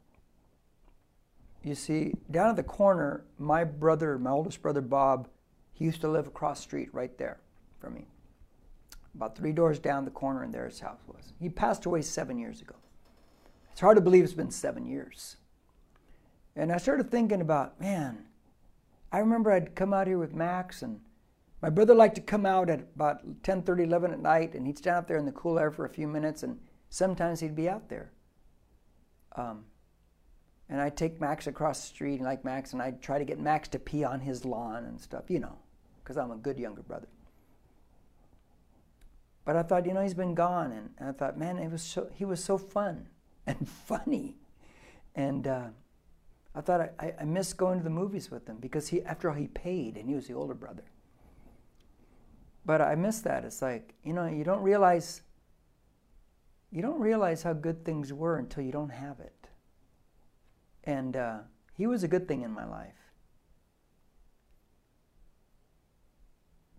You 1.63 1.77
see, 1.77 2.15
down 2.29 2.51
at 2.51 2.57
the 2.57 2.65
corner, 2.65 3.25
my 3.39 3.63
brother, 3.63 4.19
my 4.19 4.31
oldest 4.31 4.61
brother 4.61 4.81
Bob, 4.81 5.29
he 5.73 5.85
used 5.85 6.01
to 6.01 6.09
live 6.09 6.27
across 6.27 6.61
street 6.61 6.93
right 6.93 7.17
there 7.17 7.39
from 7.79 7.95
me. 7.95 8.07
About 9.15 9.37
three 9.37 9.53
doors 9.53 9.79
down 9.79 10.05
the 10.05 10.11
corner, 10.11 10.43
and 10.43 10.53
there 10.53 10.67
his 10.67 10.81
house 10.81 11.01
was. 11.07 11.33
He 11.39 11.49
passed 11.49 11.87
away 11.87 12.03
seven 12.03 12.39
years 12.39 12.61
ago. 12.61 12.75
It's 13.71 13.81
hard 13.81 13.97
to 13.97 14.01
believe 14.01 14.25
it's 14.25 14.33
been 14.33 14.51
seven 14.51 14.85
years. 14.85 15.37
And 16.57 16.73
I 16.73 16.79
started 16.79 17.09
thinking 17.09 17.41
about, 17.41 17.81
man, 17.81 18.25
I 19.13 19.19
remember 19.19 19.53
I'd 19.53 19.77
come 19.77 19.95
out 19.95 20.09
here 20.09 20.19
with 20.19 20.35
Max 20.35 20.83
and 20.83 21.01
my 21.63 21.71
brother 21.71 21.95
liked 21.95 22.17
to 22.17 22.21
come 22.21 22.45
out 22.45 22.69
at 22.69 22.81
about 22.95 23.43
10, 23.43 23.63
30, 23.63 23.85
11 23.85 24.13
at 24.13 24.21
night, 24.21 24.55
and 24.55 24.67
he'd 24.67 24.79
stand 24.79 24.97
out 24.97 25.09
there 25.09 25.17
in 25.17 25.25
the 25.25 25.33
cool 25.33 25.59
air 25.59 25.71
for 25.71 25.85
a 25.85 25.89
few 25.89 26.07
minutes, 26.07 26.43
and 26.43 26.59
sometimes 26.91 27.41
he'd 27.41 27.57
be 27.57 27.69
out 27.69 27.89
there. 27.89 28.13
Um, 29.37 29.65
and 30.69 30.81
I'd 30.81 30.97
take 30.97 31.21
Max 31.21 31.47
across 31.47 31.81
the 31.81 31.87
street, 31.87 32.21
like 32.21 32.45
Max, 32.45 32.73
and 32.73 32.83
I'd 32.83 33.01
try 33.01 33.19
to 33.19 33.25
get 33.25 33.39
Max 33.39 33.69
to 33.69 33.79
pee 33.79 34.05
on 34.05 34.21
his 34.21 34.45
lawn 34.45 34.85
and 34.85 35.01
stuff, 35.01 35.25
you 35.29 35.39
know, 35.39 35.57
because 36.03 36.19
I'm 36.19 36.31
a 36.31 36.37
good 36.37 36.59
younger 36.59 36.83
brother. 36.83 37.09
But 39.45 39.57
I 39.57 39.63
thought, 39.63 39.87
you 39.87 39.95
know, 39.95 40.03
he's 40.03 40.15
been 40.15 40.35
gone, 40.35 40.73
and, 40.73 40.91
and 40.99 41.09
I 41.09 41.13
thought, 41.13 41.39
man, 41.39 41.59
it 41.59 41.71
was 41.71 41.83
so, 41.83 42.11
he 42.13 42.25
was 42.25 42.43
so 42.43 42.59
fun 42.59 43.07
and 43.47 43.69
funny, 43.69 44.37
and 45.15 45.47
uh, 45.47 45.69
I 46.55 46.61
thought 46.61 46.93
I, 46.99 47.15
I 47.21 47.25
missed 47.25 47.57
going 47.57 47.79
to 47.79 47.85
the 47.85 47.91
movies 47.91 48.31
with 48.31 48.47
him 48.47 48.57
because 48.59 48.89
he, 48.89 49.03
after 49.05 49.31
all, 49.31 49.37
he 49.37 49.47
paid, 49.47 49.97
and 49.97 50.09
he 50.09 50.15
was 50.15 50.27
the 50.27 50.35
older 50.35 50.55
brother. 50.55 50.85
But 52.67 52.83
I 52.83 52.97
miss 52.97 53.21
that. 53.21 53.45
It's 53.45 53.63
like, 53.63 53.95
you 54.03 54.13
know, 54.13 54.27
you 54.27 54.43
don't 54.43 54.61
realize 54.63 55.23
you 56.73 56.83
don't 56.83 57.01
realize 57.01 57.45
how 57.45 57.53
good 57.53 57.85
things 57.85 58.13
were 58.13 58.37
until 58.39 58.65
you 58.65 58.73
don't 58.73 58.91
have 58.91 59.21
it. 59.21 59.49
And 60.85 61.17
uh, 61.17 61.39
he 61.75 61.87
was 61.87 62.03
a 62.03 62.09
good 62.09 62.27
thing 62.27 62.43
in 62.43 62.51
my 62.51 62.67
life. 62.67 62.93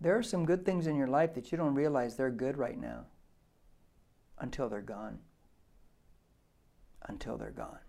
There 0.00 0.16
are 0.16 0.22
some 0.22 0.44
good 0.44 0.64
things 0.64 0.86
in 0.86 0.94
your 0.94 1.08
life 1.08 1.34
that 1.34 1.50
you 1.50 1.58
don't 1.58 1.74
realize 1.74 2.16
they're 2.16 2.30
good 2.30 2.56
right 2.56 2.78
now 2.78 3.06
until 4.38 4.68
they're 4.68 4.82
gone. 4.82 5.18
Until 7.08 7.36
they're 7.38 7.50
gone. 7.50 7.80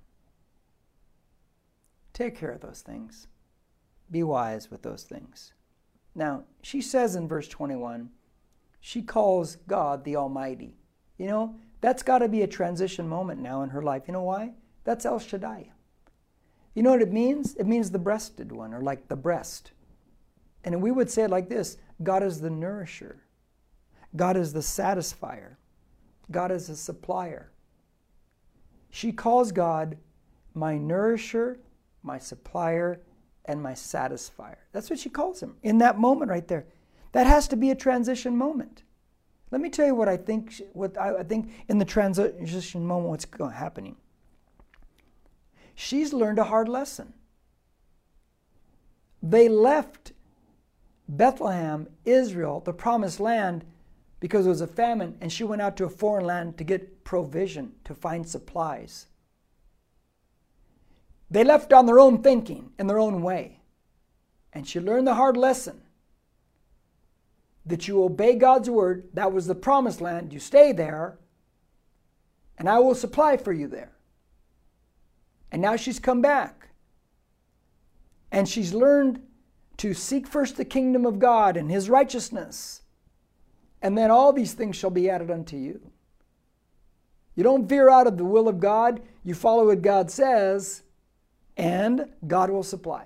Take 2.14 2.36
care 2.36 2.52
of 2.52 2.62
those 2.62 2.82
things. 2.82 3.28
Be 4.10 4.24
wise 4.24 4.72
with 4.72 4.82
those 4.82 5.04
things. 5.04 5.54
Now, 6.16 6.44
she 6.62 6.82
says 6.82 7.16
in 7.16 7.28
verse 7.28 7.48
21, 7.48 8.10
she 8.80 9.02
calls 9.02 9.58
God 9.68 10.04
the 10.04 10.16
Almighty. 10.16 10.76
You 11.18 11.28
know, 11.28 11.56
that's 11.82 12.04
got 12.04 12.20
to 12.20 12.28
be 12.28 12.42
a 12.42 12.48
transition 12.48 13.08
moment 13.08 13.42
now 13.42 13.62
in 13.62 13.70
her 13.70 13.82
life. 13.82 14.04
You 14.08 14.14
know 14.14 14.24
why? 14.24 14.54
That's 14.84 15.06
El 15.06 15.20
Shaddai. 15.20 15.72
You 16.74 16.84
know 16.84 16.92
what 16.92 17.02
it 17.02 17.12
means? 17.12 17.56
It 17.56 17.68
means 17.68 17.92
the 17.92 18.00
breasted 18.00 18.52
one, 18.52 18.74
or 18.74 18.82
like 18.82 19.08
the 19.08 19.16
breast. 19.16 19.72
And 20.64 20.82
we 20.82 20.92
would 20.92 21.10
say 21.10 21.24
it 21.24 21.30
like 21.30 21.50
this 21.50 21.78
God 22.02 22.24
is 22.24 22.42
the 22.42 22.50
nourisher, 22.50 23.24
God 24.16 24.38
is 24.38 24.54
the 24.54 24.60
satisfier, 24.60 25.56
God 26.32 26.52
is 26.52 26.68
the 26.68 26.76
supplier. 26.76 27.52
She 28.90 29.12
calls 29.12 29.52
God 29.52 29.98
my 30.54 30.78
nourisher, 30.78 31.60
my 32.02 32.18
supplier, 32.18 33.02
and 33.50 33.62
my 33.62 33.74
satisfier. 33.74 34.58
That's 34.72 34.90
what 34.92 35.00
she 35.00 35.10
calls 35.10 35.42
him 35.42 35.56
in 35.64 35.80
that 35.80 35.98
moment 35.98 36.30
right 36.30 36.48
there. 36.48 36.66
That 37.14 37.26
has 37.26 37.48
to 37.48 37.56
be 37.56 37.72
a 37.72 37.76
transition 37.76 38.38
moment. 38.38 38.84
Let 39.50 39.60
me 39.60 39.72
tell 39.72 39.88
you 39.88 39.96
what 39.96 40.08
I 40.08 40.16
think. 40.16 40.62
What 40.74 40.96
I 40.98 41.24
think 41.24 41.52
in 41.68 41.80
the 41.80 41.86
transition 41.86 42.86
moment, 42.86 43.10
what's 43.10 43.56
happening. 43.56 43.96
She's 45.74 46.14
learned 46.14 46.38
a 46.38 46.44
hard 46.44 46.70
lesson. 46.70 47.14
They 49.24 49.50
left 49.50 50.12
Bethlehem, 51.08 51.88
Israel, 52.06 52.62
the 52.64 52.74
promised 52.74 53.20
land, 53.20 53.66
because 54.20 54.46
it 54.46 54.50
was 54.50 54.62
a 54.62 54.68
famine, 54.68 55.18
and 55.22 55.32
she 55.32 55.44
went 55.44 55.62
out 55.62 55.76
to 55.78 55.86
a 55.86 55.90
foreign 55.90 56.26
land 56.26 56.58
to 56.60 56.64
get 56.64 57.04
provision, 57.04 57.72
to 57.86 57.96
find 57.96 58.28
supplies. 58.30 59.08
They 61.32 61.44
left 61.44 61.74
on 61.74 61.86
their 61.86 62.00
own 62.00 62.22
thinking, 62.22 62.72
in 62.80 62.88
their 62.88 63.00
own 63.00 63.22
way. 63.22 63.60
And 64.52 64.68
she 64.68 64.80
learned 64.80 65.08
the 65.08 65.16
hard 65.16 65.38
lesson 65.38 65.82
that 67.66 67.88
you 67.88 68.04
obey 68.04 68.36
God's 68.36 68.70
word. 68.70 69.10
That 69.14 69.32
was 69.32 69.46
the 69.46 69.56
promised 69.56 70.02
land. 70.02 70.34
You 70.34 70.40
stay 70.40 70.72
there, 70.72 71.20
and 72.58 72.68
I 72.68 72.80
will 72.80 72.96
supply 72.96 73.38
for 73.38 73.54
you 73.54 73.68
there. 73.68 73.92
And 75.52 75.62
now 75.62 75.76
she's 75.76 76.00
come 76.00 76.22
back. 76.22 76.70
And 78.32 78.48
she's 78.48 78.74
learned 78.74 79.22
to 79.78 79.94
seek 79.94 80.28
first 80.28 80.58
the 80.58 80.66
kingdom 80.66 81.06
of 81.06 81.20
God 81.20 81.58
and 81.58 81.72
his 81.72 81.90
righteousness. 81.90 82.82
And 83.82 83.98
then 83.98 84.12
all 84.12 84.34
these 84.34 84.54
things 84.54 84.76
shall 84.76 84.90
be 84.90 85.10
added 85.10 85.32
unto 85.32 85.56
you. 85.56 85.92
You 87.36 87.44
don't 87.44 87.68
veer 87.68 87.90
out 87.90 88.08
of 88.08 88.18
the 88.18 88.26
will 88.26 88.48
of 88.48 88.60
God, 88.60 89.02
you 89.24 89.34
follow 89.34 89.68
what 89.68 89.82
God 89.82 90.12
says, 90.12 90.84
and 91.58 92.08
God 92.28 92.50
will 92.50 92.64
supply. 92.64 93.06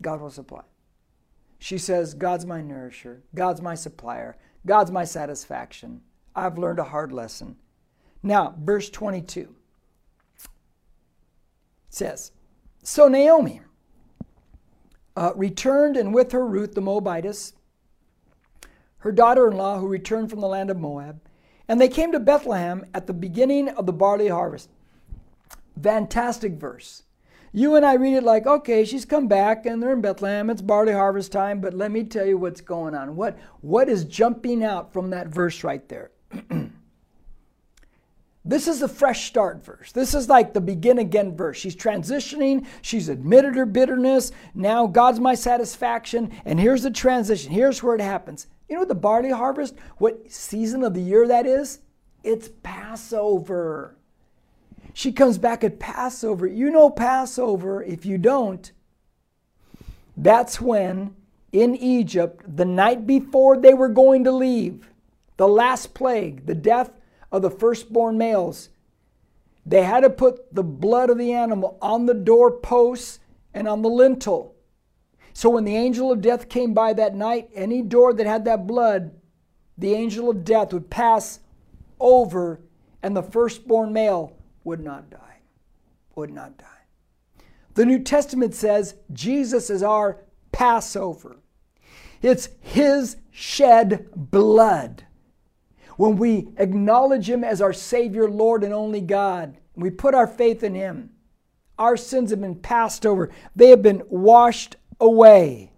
God 0.00 0.20
will 0.20 0.30
supply. 0.30 0.62
She 1.58 1.78
says, 1.78 2.14
God's 2.14 2.46
my 2.46 2.60
nourisher, 2.60 3.22
God's 3.34 3.60
my 3.60 3.74
supplier, 3.74 4.36
God's 4.64 4.90
my 4.90 5.04
satisfaction. 5.04 6.02
I've 6.36 6.58
learned 6.58 6.78
a 6.78 6.84
hard 6.84 7.10
lesson. 7.12 7.56
Now, 8.22 8.54
verse 8.60 8.90
22 8.90 9.54
says, 11.88 12.32
So 12.82 13.08
Naomi 13.08 13.60
uh, 15.16 15.32
returned, 15.34 15.96
and 15.96 16.14
with 16.14 16.32
her 16.32 16.46
Ruth 16.46 16.74
the 16.74 16.80
Moabitess, 16.80 17.54
her 18.98 19.12
daughter 19.12 19.48
in 19.48 19.56
law, 19.56 19.78
who 19.78 19.88
returned 19.88 20.30
from 20.30 20.40
the 20.40 20.48
land 20.48 20.70
of 20.70 20.78
Moab, 20.78 21.20
and 21.66 21.80
they 21.80 21.88
came 21.88 22.12
to 22.12 22.20
Bethlehem 22.20 22.84
at 22.94 23.06
the 23.06 23.12
beginning 23.12 23.68
of 23.68 23.86
the 23.86 23.92
barley 23.92 24.28
harvest. 24.28 24.70
Fantastic 25.80 26.52
verse. 26.52 27.02
You 27.52 27.76
and 27.76 27.84
I 27.84 27.94
read 27.94 28.14
it 28.14 28.24
like, 28.24 28.46
okay, 28.46 28.84
she's 28.84 29.04
come 29.04 29.26
back 29.26 29.64
and 29.64 29.82
they're 29.82 29.92
in 29.92 30.00
Bethlehem, 30.00 30.50
it's 30.50 30.62
barley 30.62 30.92
harvest 30.92 31.32
time, 31.32 31.60
but 31.60 31.74
let 31.74 31.90
me 31.90 32.04
tell 32.04 32.26
you 32.26 32.36
what's 32.36 32.60
going 32.60 32.94
on. 32.94 33.16
What, 33.16 33.38
what 33.60 33.88
is 33.88 34.04
jumping 34.04 34.62
out 34.62 34.92
from 34.92 35.10
that 35.10 35.28
verse 35.28 35.64
right 35.64 35.86
there? 35.88 36.10
this 38.44 38.68
is 38.68 38.82
a 38.82 38.88
fresh 38.88 39.26
start 39.26 39.64
verse. 39.64 39.92
This 39.92 40.14
is 40.14 40.28
like 40.28 40.52
the 40.52 40.60
begin 40.60 40.98
again 40.98 41.36
verse. 41.36 41.56
She's 41.56 41.76
transitioning, 41.76 42.66
she's 42.82 43.08
admitted 43.08 43.56
her 43.56 43.66
bitterness. 43.66 44.30
Now 44.54 44.86
God's 44.86 45.20
my 45.20 45.34
satisfaction, 45.34 46.32
and 46.44 46.60
here's 46.60 46.82
the 46.82 46.90
transition. 46.90 47.50
Here's 47.50 47.82
where 47.82 47.94
it 47.94 48.02
happens. 48.02 48.46
You 48.68 48.76
know 48.76 48.84
the 48.84 48.94
barley 48.94 49.30
harvest, 49.30 49.74
what 49.96 50.30
season 50.30 50.84
of 50.84 50.92
the 50.92 51.00
year 51.00 51.26
that 51.26 51.46
is? 51.46 51.80
It's 52.22 52.50
Passover. 52.62 53.97
She 54.98 55.12
comes 55.12 55.38
back 55.38 55.62
at 55.62 55.78
Passover. 55.78 56.44
You 56.44 56.70
know 56.70 56.90
Passover. 56.90 57.84
If 57.84 58.04
you 58.04 58.18
don't, 58.18 58.72
that's 60.16 60.60
when 60.60 61.14
in 61.52 61.76
Egypt, 61.76 62.42
the 62.56 62.64
night 62.64 63.06
before 63.06 63.56
they 63.56 63.74
were 63.74 63.90
going 63.90 64.24
to 64.24 64.32
leave, 64.32 64.90
the 65.36 65.46
last 65.46 65.94
plague, 65.94 66.46
the 66.46 66.54
death 66.56 66.90
of 67.30 67.42
the 67.42 67.50
firstborn 67.50 68.18
males, 68.18 68.70
they 69.64 69.84
had 69.84 70.00
to 70.00 70.10
put 70.10 70.52
the 70.52 70.64
blood 70.64 71.10
of 71.10 71.18
the 71.18 71.32
animal 71.32 71.78
on 71.80 72.06
the 72.06 72.14
doorposts 72.14 73.20
and 73.54 73.68
on 73.68 73.82
the 73.82 73.88
lintel. 73.88 74.56
So 75.32 75.48
when 75.48 75.64
the 75.64 75.76
angel 75.76 76.10
of 76.10 76.22
death 76.22 76.48
came 76.48 76.74
by 76.74 76.92
that 76.94 77.14
night, 77.14 77.50
any 77.54 77.82
door 77.82 78.12
that 78.14 78.26
had 78.26 78.46
that 78.46 78.66
blood, 78.66 79.12
the 79.76 79.94
angel 79.94 80.28
of 80.28 80.44
death 80.44 80.72
would 80.72 80.90
pass 80.90 81.38
over 82.00 82.58
and 83.00 83.16
the 83.16 83.22
firstborn 83.22 83.92
male 83.92 84.34
would 84.68 84.84
not 84.84 85.08
die. 85.08 85.38
Would 86.14 86.30
not 86.30 86.58
die. 86.58 86.66
The 87.72 87.86
New 87.86 88.00
Testament 88.00 88.54
says 88.54 88.96
Jesus 89.14 89.70
is 89.70 89.82
our 89.82 90.18
Passover. 90.52 91.38
It's 92.20 92.50
His 92.60 93.16
shed 93.30 94.10
blood. 94.14 95.06
When 95.96 96.18
we 96.18 96.48
acknowledge 96.58 97.30
Him 97.30 97.44
as 97.44 97.62
our 97.62 97.72
Savior, 97.72 98.28
Lord, 98.28 98.62
and 98.62 98.74
only 98.74 99.00
God, 99.00 99.56
we 99.74 99.88
put 99.88 100.14
our 100.14 100.26
faith 100.26 100.62
in 100.62 100.74
Him, 100.74 101.12
our 101.78 101.96
sins 101.96 102.30
have 102.30 102.42
been 102.42 102.54
passed 102.54 103.06
over, 103.06 103.30
they 103.56 103.70
have 103.70 103.80
been 103.80 104.02
washed 104.10 104.76
away. 105.00 105.72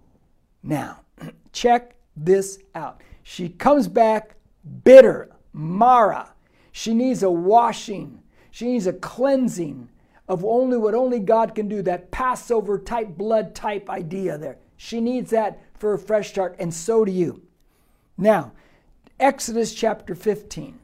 Now, 0.65 1.03
check 1.53 1.95
this 2.17 2.59
out. 2.75 3.03
She 3.23 3.51
comes 3.51 3.87
back 3.87 4.35
bitter, 4.83 5.31
Mara. 5.53 6.33
She 6.73 6.93
needs 6.93 7.23
a 7.23 7.31
washing. 7.31 8.21
She 8.51 8.67
needs 8.67 8.87
a 8.87 8.93
cleansing 8.93 9.89
of 10.29 10.45
only 10.45 10.77
what 10.77 10.95
only 10.95 11.19
God 11.19 11.55
can 11.55 11.69
do, 11.69 11.83
that 11.83 12.11
Passover 12.11 12.79
type 12.79 13.17
blood 13.17 13.55
type 13.55 13.91
idea 13.91 14.39
there. 14.39 14.59
She 14.77 15.01
needs 15.01 15.31
that 15.31 15.61
for 15.75 15.95
a 15.95 15.99
fresh 15.99 16.31
start, 16.31 16.57
and 16.59 16.73
so 16.73 17.05
do 17.05 17.13
you. 17.13 17.43
Now, 18.17 18.53
Exodus 19.19 19.75
chapter 19.75 20.15
15. 20.15 20.79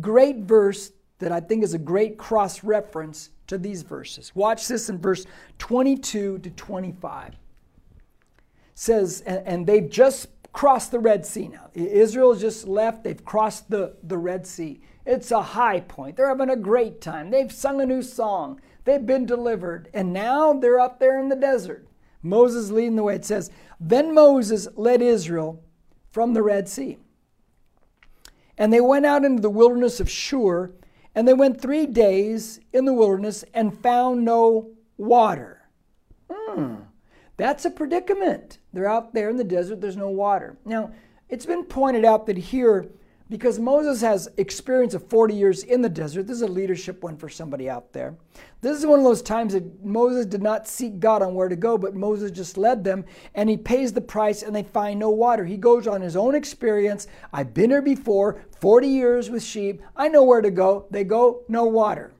Great 0.00 0.38
verse 0.38 0.92
that 1.18 1.32
I 1.32 1.40
think 1.40 1.64
is 1.64 1.74
a 1.74 1.78
great 1.78 2.18
cross 2.18 2.62
reference 2.62 3.30
to 3.46 3.58
these 3.58 3.82
verses. 3.82 4.32
Watch 4.34 4.68
this 4.68 4.88
in 4.88 4.98
verse 4.98 5.26
22 5.58 6.38
to 6.38 6.50
25. 6.50 7.28
It 7.28 7.36
says, 8.74 9.22
and 9.22 9.66
they've 9.66 9.88
just 9.88 10.28
crossed 10.52 10.90
the 10.90 10.98
Red 10.98 11.24
Sea 11.26 11.48
now. 11.48 11.70
Israel 11.74 12.32
has 12.32 12.40
just 12.40 12.66
left, 12.66 13.04
they've 13.04 13.24
crossed 13.24 13.68
the, 13.70 13.96
the 14.02 14.18
Red 14.18 14.46
Sea. 14.46 14.80
It's 15.06 15.30
a 15.30 15.40
high 15.40 15.80
point. 15.80 16.16
They're 16.16 16.28
having 16.28 16.50
a 16.50 16.56
great 16.56 17.00
time. 17.00 17.30
They've 17.30 17.52
sung 17.52 17.80
a 17.80 17.86
new 17.86 18.02
song. 18.02 18.60
They've 18.84 19.06
been 19.06 19.24
delivered. 19.24 19.88
And 19.94 20.12
now 20.12 20.52
they're 20.52 20.80
up 20.80 20.98
there 20.98 21.20
in 21.20 21.28
the 21.28 21.36
desert. 21.36 21.86
Moses 22.22 22.72
leading 22.72 22.96
the 22.96 23.04
way. 23.04 23.14
It 23.14 23.24
says, 23.24 23.50
Then 23.78 24.12
Moses 24.12 24.66
led 24.74 25.00
Israel 25.00 25.62
from 26.10 26.34
the 26.34 26.42
Red 26.42 26.68
Sea. 26.68 26.98
And 28.58 28.72
they 28.72 28.80
went 28.80 29.06
out 29.06 29.24
into 29.24 29.42
the 29.42 29.50
wilderness 29.50 30.00
of 30.00 30.10
Shur, 30.10 30.72
and 31.14 31.28
they 31.28 31.34
went 31.34 31.60
three 31.60 31.86
days 31.86 32.58
in 32.72 32.84
the 32.84 32.92
wilderness 32.92 33.44
and 33.54 33.78
found 33.78 34.24
no 34.24 34.70
water. 34.96 35.68
Hmm, 36.30 36.76
that's 37.36 37.64
a 37.64 37.70
predicament. 37.70 38.58
They're 38.72 38.88
out 38.88 39.14
there 39.14 39.30
in 39.30 39.36
the 39.36 39.44
desert, 39.44 39.80
there's 39.80 39.96
no 39.96 40.08
water. 40.08 40.56
Now, 40.64 40.90
it's 41.28 41.46
been 41.46 41.64
pointed 41.64 42.04
out 42.04 42.26
that 42.26 42.38
here 42.38 42.88
because 43.28 43.58
Moses 43.58 44.00
has 44.02 44.28
experience 44.36 44.94
of 44.94 45.08
40 45.08 45.34
years 45.34 45.64
in 45.64 45.82
the 45.82 45.88
desert. 45.88 46.26
This 46.26 46.36
is 46.36 46.42
a 46.42 46.46
leadership 46.46 47.02
one 47.02 47.16
for 47.16 47.28
somebody 47.28 47.68
out 47.68 47.92
there. 47.92 48.16
This 48.60 48.78
is 48.78 48.86
one 48.86 49.00
of 49.00 49.04
those 49.04 49.22
times 49.22 49.52
that 49.52 49.84
Moses 49.84 50.26
did 50.26 50.42
not 50.42 50.68
seek 50.68 51.00
God 51.00 51.22
on 51.22 51.34
where 51.34 51.48
to 51.48 51.56
go, 51.56 51.76
but 51.76 51.96
Moses 51.96 52.30
just 52.30 52.56
led 52.56 52.84
them 52.84 53.04
and 53.34 53.50
he 53.50 53.56
pays 53.56 53.92
the 53.92 54.00
price 54.00 54.42
and 54.42 54.54
they 54.54 54.62
find 54.62 55.00
no 55.00 55.10
water. 55.10 55.44
He 55.44 55.56
goes 55.56 55.86
on 55.88 56.00
his 56.00 56.16
own 56.16 56.34
experience. 56.34 57.08
I've 57.32 57.52
been 57.52 57.70
here 57.70 57.82
before, 57.82 58.44
40 58.60 58.86
years 58.86 59.28
with 59.28 59.42
sheep. 59.42 59.82
I 59.96 60.08
know 60.08 60.22
where 60.22 60.40
to 60.40 60.50
go. 60.50 60.86
They 60.90 61.02
go, 61.02 61.42
no 61.48 61.64
water. 61.64 62.12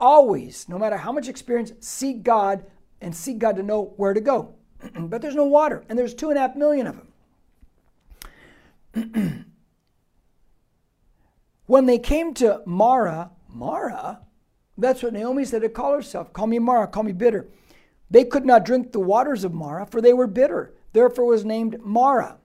Always, 0.00 0.68
no 0.68 0.78
matter 0.78 0.96
how 0.96 1.12
much 1.12 1.28
experience, 1.28 1.72
seek 1.80 2.22
God 2.22 2.64
and 3.00 3.14
seek 3.14 3.38
God 3.38 3.56
to 3.56 3.62
know 3.62 3.92
where 3.96 4.14
to 4.14 4.20
go. 4.20 4.54
but 4.98 5.20
there's 5.22 5.34
no 5.34 5.46
water, 5.46 5.84
and 5.88 5.98
there's 5.98 6.14
two 6.14 6.30
and 6.30 6.38
a 6.38 6.40
half 6.40 6.56
million 6.56 6.86
of 6.86 7.00
them. 8.94 9.44
When 11.74 11.86
they 11.86 11.98
came 11.98 12.34
to 12.34 12.62
Mara, 12.66 13.32
Mara, 13.48 14.20
that's 14.78 15.02
what 15.02 15.12
Naomi 15.12 15.44
said 15.44 15.62
to 15.62 15.68
call 15.68 15.92
herself. 15.92 16.32
Call 16.32 16.46
me 16.46 16.60
Mara, 16.60 16.86
call 16.86 17.02
me 17.02 17.10
bitter. 17.10 17.48
They 18.08 18.22
could 18.22 18.46
not 18.46 18.64
drink 18.64 18.92
the 18.92 19.00
waters 19.00 19.42
of 19.42 19.52
Mara, 19.52 19.84
for 19.84 20.00
they 20.00 20.12
were 20.12 20.28
bitter. 20.28 20.76
Therefore 20.92 21.24
was 21.24 21.44
named 21.44 21.80
Mara. 21.84 22.38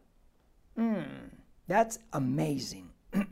Mm, 0.76 1.30
that's 1.68 2.00
amazing. 2.12 2.90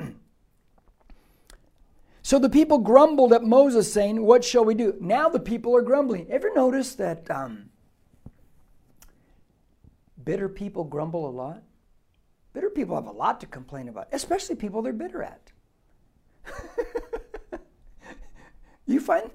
so 2.21 2.38
the 2.38 2.47
people 2.47 2.77
grumbled 2.77 3.33
at 3.33 3.41
Moses, 3.41 3.91
saying, 3.91 4.21
What 4.21 4.43
shall 4.43 4.65
we 4.65 4.75
do? 4.75 4.95
Now 5.01 5.29
the 5.29 5.39
people 5.39 5.75
are 5.75 5.81
grumbling. 5.81 6.27
Ever 6.29 6.53
notice 6.53 6.93
that 6.93 7.27
um, 7.31 7.71
bitter 10.23 10.47
people 10.47 10.83
grumble 10.83 11.27
a 11.27 11.31
lot? 11.33 11.63
Bitter 12.53 12.69
people 12.69 12.93
have 12.93 13.07
a 13.07 13.12
lot 13.12 13.39
to 13.39 13.47
complain 13.47 13.89
about, 13.89 14.10
especially 14.12 14.55
people 14.57 14.83
they're 14.83 14.93
bitter 14.93 15.23
at. 15.23 15.53
you 18.86 18.99
find 18.99 19.31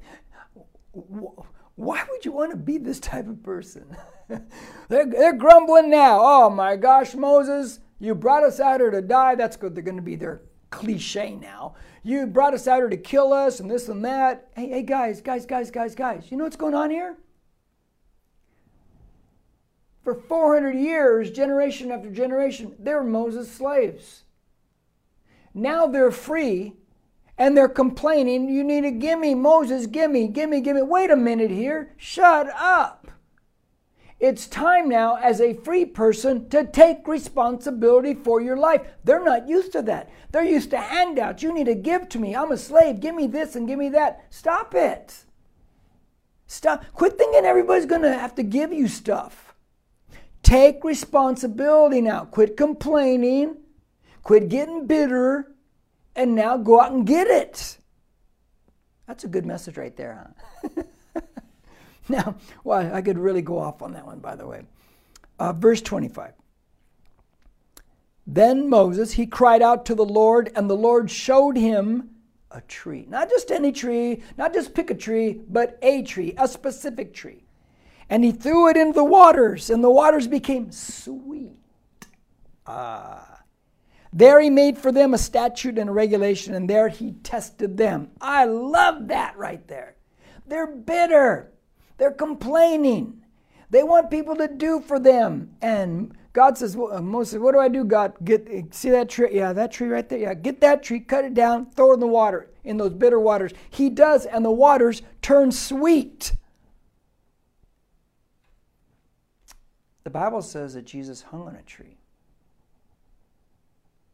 why 1.75 2.05
would 2.11 2.25
you 2.25 2.33
want 2.33 2.51
to 2.51 2.57
be 2.57 2.79
this 2.79 3.01
type 3.01 3.29
of 3.29 3.43
person? 3.43 3.97
they're, 4.89 5.07
they're 5.07 5.33
grumbling 5.33 5.91
now. 5.91 6.21
Oh 6.23 6.51
my 6.51 6.77
gosh, 6.77 7.15
Moses, 7.15 7.81
you 7.99 8.15
brought 8.15 8.45
us 8.45 8.61
out 8.61 8.81
here 8.81 8.91
to 8.91 9.03
die. 9.03 9.35
That's 9.35 9.57
good. 9.57 9.75
They're 9.75 9.83
going 9.83 9.97
to 9.97 10.03
be 10.03 10.17
their 10.17 10.43
cliche 10.71 11.35
now. 11.35 11.75
You 12.03 12.27
brought 12.27 12.55
us 12.55 12.67
out 12.67 12.77
here 12.77 12.89
to 12.89 12.97
kill 12.97 13.33
us 13.33 13.61
and 13.61 13.71
this 13.71 13.89
and 13.89 14.05
that. 14.05 14.49
Hey, 14.55 14.69
hey, 14.69 14.83
guys, 14.83 15.21
guys, 15.21 15.47
guys, 15.47 15.71
guys, 15.71 15.95
guys. 15.95 16.31
You 16.31 16.37
know 16.37 16.45
what's 16.45 16.57
going 16.57 16.75
on 16.75 16.91
here? 16.91 17.17
For 20.03 20.15
400 20.15 20.75
years, 20.75 21.31
generation 21.31 21.93
after 21.93 22.11
generation, 22.11 22.75
they 22.79 22.93
were 22.93 23.05
Moses' 23.05 23.51
slaves. 23.51 24.25
Now 25.55 25.87
they're 25.87 26.11
free 26.11 26.75
and 27.39 27.57
they're 27.57 27.69
complaining, 27.69 28.49
you 28.49 28.63
need 28.63 28.83
to 28.83 28.91
give 28.91 29.19
me, 29.19 29.35
Moses, 29.35 29.87
give 29.87 30.11
me, 30.11 30.29
give 30.29 30.51
me, 30.51 30.61
give 30.61 30.77
me. 30.77 30.83
Wait 30.83 31.11
a 31.11 31.17
minute 31.17 31.51
here. 31.51 31.95
Shut 31.97 32.49
up. 32.55 33.11
It's 34.21 34.47
time 34.47 34.89
now, 34.89 35.17
as 35.17 35.41
a 35.41 35.55
free 35.55 35.85
person, 35.85 36.49
to 36.51 36.65
take 36.65 37.09
responsibility 37.09 38.15
for 38.15 38.41
your 38.41 38.57
life. 38.57 38.83
They're 39.03 39.25
not 39.25 39.49
used 39.49 39.73
to 39.73 39.83
that. 39.83 40.11
They're 40.31 40.45
used 40.45 40.71
to 40.71 40.79
handouts. 40.79 41.43
You 41.43 41.53
need 41.53 41.67
to 41.67 41.75
give 41.75 42.09
to 42.11 42.21
me. 42.21 42.37
I'm 42.37 42.53
a 42.53 42.57
slave. 42.57 43.01
Give 43.01 43.17
me 43.17 43.27
this 43.27 43.57
and 43.57 43.67
give 43.67 43.81
me 43.81 43.89
that. 43.89 44.25
Stop 44.31 44.77
it. 44.77 45.25
Stop. 46.47 46.85
Quit 46.93 47.19
thinking 47.19 47.45
everybody's 47.45 47.87
going 47.87 48.03
to 48.03 48.17
have 48.17 48.37
to 48.37 48.45
give 48.45 48.73
you 48.73 48.87
stuff. 48.87 49.57
Take 50.45 50.85
responsibility 50.85 52.01
now. 52.01 52.27
Quit 52.27 52.57
complaining. 52.57 53.57
Quit 54.23 54.49
getting 54.49 54.87
bitter 54.87 55.52
and 56.15 56.35
now 56.35 56.57
go 56.57 56.81
out 56.81 56.93
and 56.93 57.07
get 57.07 57.27
it. 57.27 57.79
That's 59.07 59.25
a 59.25 59.29
good 59.29 59.47
message 59.47 59.77
right 59.77 59.97
there, 59.97 60.33
huh? 60.63 60.83
now, 62.09 62.37
well, 62.65 62.95
I 62.95 63.03
could 63.03 63.19
really 63.19 63.43
go 63.43 63.59
off 63.59 63.83
on 63.83 63.93
that 63.93 64.07
one, 64.07 64.21
by 64.21 64.37
the 64.37 64.47
way. 64.47 64.63
Uh, 65.39 65.53
verse 65.53 65.81
25. 65.81 66.33
Then 68.27 68.69
Moses, 68.69 69.13
he 69.13 69.27
cried 69.27 69.63
out 69.63 69.85
to 69.87 69.95
the 69.95 70.05
Lord, 70.05 70.53
and 70.55 70.71
the 70.71 70.77
Lord 70.77 71.11
showed 71.11 71.57
him 71.57 72.11
a 72.51 72.61
tree. 72.63 73.07
Not 73.09 73.29
just 73.29 73.51
any 73.51 73.73
tree, 73.73 74.23
not 74.37 74.53
just 74.53 74.75
pick 74.75 74.91
a 74.91 74.95
tree, 74.95 75.41
but 75.49 75.79
a 75.83 76.03
tree, 76.03 76.35
a 76.39 76.47
specific 76.47 77.13
tree. 77.13 77.45
And 78.09 78.23
he 78.23 78.31
threw 78.31 78.69
it 78.69 78.77
into 78.77 78.93
the 78.93 79.05
waters, 79.05 79.71
and 79.71 79.83
the 79.83 79.91
waters 79.91 80.29
became 80.29 80.71
sweet. 80.71 81.57
Ah. 82.67 83.32
There 84.13 84.41
he 84.41 84.51
made 84.51 84.77
for 84.77 84.93
them 84.93 85.15
a 85.15 85.19
statute 85.19 85.79
and 85.79 85.89
a 85.89 85.93
regulation, 85.93 86.55
and 86.55 86.69
there 86.69 86.89
he 86.89 87.13
tested 87.23 87.79
them. 87.79 88.11
I 88.21 88.45
love 88.45 89.09
that 89.09 89.37
right 89.39 89.67
there. 89.69 89.97
They're 90.47 90.67
bitter, 90.67 91.53
they're 91.97 92.11
complaining, 92.11 93.25
they 93.71 93.83
want 93.83 94.11
people 94.11 94.37
to 94.37 94.49
do 94.49 94.81
for 94.81 94.99
them. 94.99 95.55
And 95.63 96.15
God 96.35 96.59
says, 96.59 96.77
well, 96.77 97.01
Moses, 97.01 97.41
what 97.41 97.53
do 97.53 97.59
I 97.59 97.69
do, 97.69 97.85
God? 97.85 98.13
Get 98.23 98.75
see 98.75 98.91
that 98.91 99.09
tree? 99.09 99.31
Yeah, 99.33 99.55
that 99.55 99.73
tree 99.73 99.89
right 99.89 100.07
there. 100.07 100.19
Yeah, 100.19 100.35
get 100.35 100.61
that 100.61 100.83
tree, 100.83 101.01
cut 101.01 101.25
it 101.25 101.33
down, 101.33 101.71
throw 101.71 101.93
it 101.93 101.95
in 101.95 102.01
the 102.01 102.07
water, 102.07 102.51
in 102.65 102.77
those 102.77 102.93
bitter 102.93 103.19
waters. 103.19 103.53
He 103.71 103.89
does, 103.89 104.27
and 104.27 104.45
the 104.45 104.51
waters 104.51 105.01
turn 105.23 105.53
sweet. 105.53 106.33
The 110.05 110.11
Bible 110.11 110.43
says 110.43 110.75
that 110.75 110.85
Jesus 110.85 111.23
hung 111.23 111.43
on 111.47 111.55
a 111.55 111.63
tree 111.63 111.97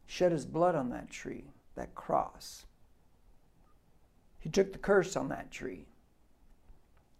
shed 0.08 0.32
his 0.32 0.46
blood 0.46 0.74
on 0.74 0.88
that 0.88 1.10
tree, 1.10 1.44
that 1.76 1.94
cross. 1.94 2.64
He 4.38 4.48
took 4.48 4.72
the 4.72 4.78
curse 4.78 5.16
on 5.16 5.28
that 5.28 5.50
tree. 5.50 5.86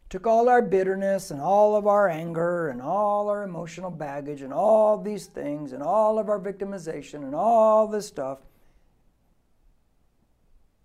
Took 0.08 0.26
all 0.26 0.48
our 0.48 0.62
bitterness 0.62 1.30
and 1.30 1.38
all 1.38 1.76
of 1.76 1.86
our 1.86 2.08
anger 2.08 2.70
and 2.70 2.80
all 2.80 3.28
our 3.28 3.42
emotional 3.42 3.90
baggage 3.90 4.40
and 4.40 4.54
all 4.54 4.96
these 4.98 5.26
things 5.26 5.74
and 5.74 5.82
all 5.82 6.18
of 6.18 6.30
our 6.30 6.40
victimization 6.40 7.24
and 7.24 7.34
all 7.34 7.86
this 7.86 8.06
stuff. 8.06 8.38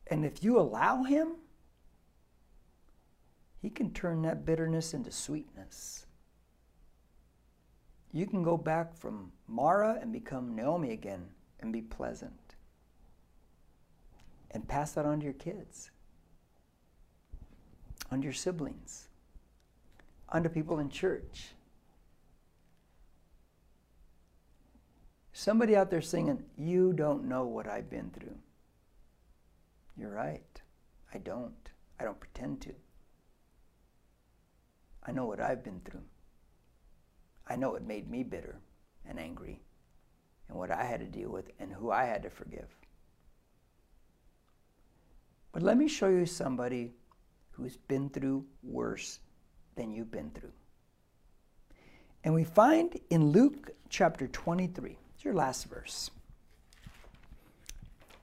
And 0.07 0.25
if 0.25 0.43
you 0.43 0.59
allow 0.59 1.03
Him, 1.03 1.37
He 3.61 3.69
can 3.69 3.93
turn 3.93 4.23
that 4.23 4.45
bitterness 4.45 4.93
into 4.93 5.09
sweetness. 5.09 6.05
You 8.11 8.25
can 8.25 8.43
go 8.43 8.57
back 8.57 8.93
from 8.93 9.31
Mara 9.47 9.99
and 10.01 10.11
become 10.11 10.53
Naomi 10.53 10.91
again 10.91 11.29
and 11.63 11.73
be 11.73 11.81
pleasant. 11.81 12.55
And 14.51 14.67
pass 14.67 14.91
that 14.91 15.05
on 15.05 15.19
to 15.19 15.23
your 15.23 15.33
kids, 15.33 15.89
on 18.11 18.21
your 18.21 18.33
siblings, 18.33 19.07
on 20.29 20.43
to 20.43 20.49
people 20.49 20.77
in 20.77 20.89
church. 20.89 21.47
Somebody 25.31 25.75
out 25.75 25.89
there 25.89 26.01
singing, 26.01 26.43
You 26.55 26.93
don't 26.93 27.27
know 27.27 27.45
what 27.45 27.67
I've 27.67 27.89
been 27.89 28.11
through. 28.11 28.37
You're 29.97 30.11
right. 30.11 30.61
I 31.11 31.17
don't. 31.17 31.69
I 31.99 32.03
don't 32.03 32.19
pretend 32.19 32.61
to. 32.61 32.73
I 35.05 35.11
know 35.11 35.25
what 35.25 35.39
I've 35.39 35.63
been 35.63 35.81
through. 35.83 36.03
I 37.47 37.55
know 37.55 37.75
it 37.75 37.83
made 37.83 38.09
me 38.09 38.23
bitter 38.23 38.59
and 39.05 39.19
angry 39.19 39.61
what 40.63 40.71
I 40.71 40.85
had 40.85 41.01
to 41.01 41.05
deal 41.05 41.29
with 41.29 41.51
and 41.59 41.73
who 41.73 41.91
I 41.91 42.05
had 42.05 42.23
to 42.23 42.29
forgive. 42.29 42.69
But 45.51 45.61
let 45.61 45.75
me 45.75 45.89
show 45.89 46.07
you 46.07 46.25
somebody 46.25 46.93
who's 47.51 47.75
been 47.75 48.07
through 48.07 48.45
worse 48.63 49.19
than 49.75 49.91
you've 49.91 50.09
been 50.09 50.29
through. 50.29 50.53
And 52.23 52.33
we 52.33 52.45
find 52.45 52.97
in 53.09 53.31
Luke 53.31 53.71
chapter 53.89 54.25
23, 54.25 54.97
it's 55.13 55.25
your 55.25 55.33
last 55.33 55.65
verse. 55.65 56.09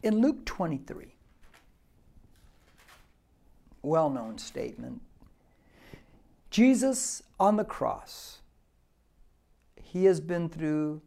In 0.03 0.23
Luke 0.23 0.43
23, 0.47 1.15
well 3.83 4.09
known 4.09 4.39
statement, 4.39 5.03
Jesus 6.49 7.23
on 7.39 7.59
the 7.59 7.65
cross, 7.65 8.39
he 9.77 10.07
has 10.07 10.21
been 10.21 10.49
through 10.49 11.03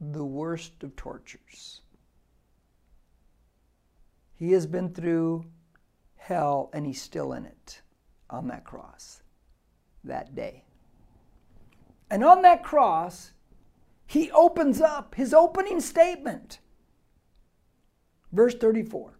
the 0.00 0.24
worst 0.24 0.82
of 0.82 0.94
tortures. 0.96 1.80
He 4.34 4.52
has 4.52 4.66
been 4.66 4.92
through 4.92 5.46
hell 6.16 6.70
and 6.72 6.86
he's 6.86 7.00
still 7.00 7.32
in 7.32 7.46
it 7.46 7.80
on 8.28 8.48
that 8.48 8.64
cross 8.64 9.22
that 10.04 10.34
day. 10.34 10.64
And 12.10 12.22
on 12.24 12.42
that 12.42 12.62
cross, 12.62 13.32
he 14.06 14.30
opens 14.30 14.80
up 14.80 15.14
his 15.14 15.34
opening 15.34 15.80
statement. 15.80 16.60
Verse 18.32 18.54
34. 18.54 19.18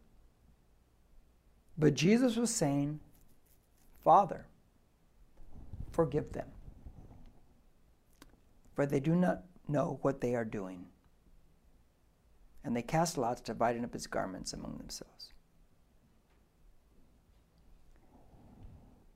But 1.78 1.94
Jesus 1.94 2.36
was 2.36 2.50
saying, 2.50 3.00
Father, 4.04 4.46
forgive 5.90 6.32
them, 6.32 6.48
for 8.74 8.86
they 8.86 9.00
do 9.00 9.16
not 9.16 9.42
know 9.68 9.98
what 10.02 10.20
they 10.20 10.34
are 10.34 10.44
doing. 10.44 10.86
And 12.64 12.74
they 12.74 12.82
cast 12.82 13.16
lots, 13.16 13.40
dividing 13.40 13.84
up 13.84 13.92
his 13.92 14.06
garments 14.06 14.52
among 14.52 14.78
themselves. 14.78 15.32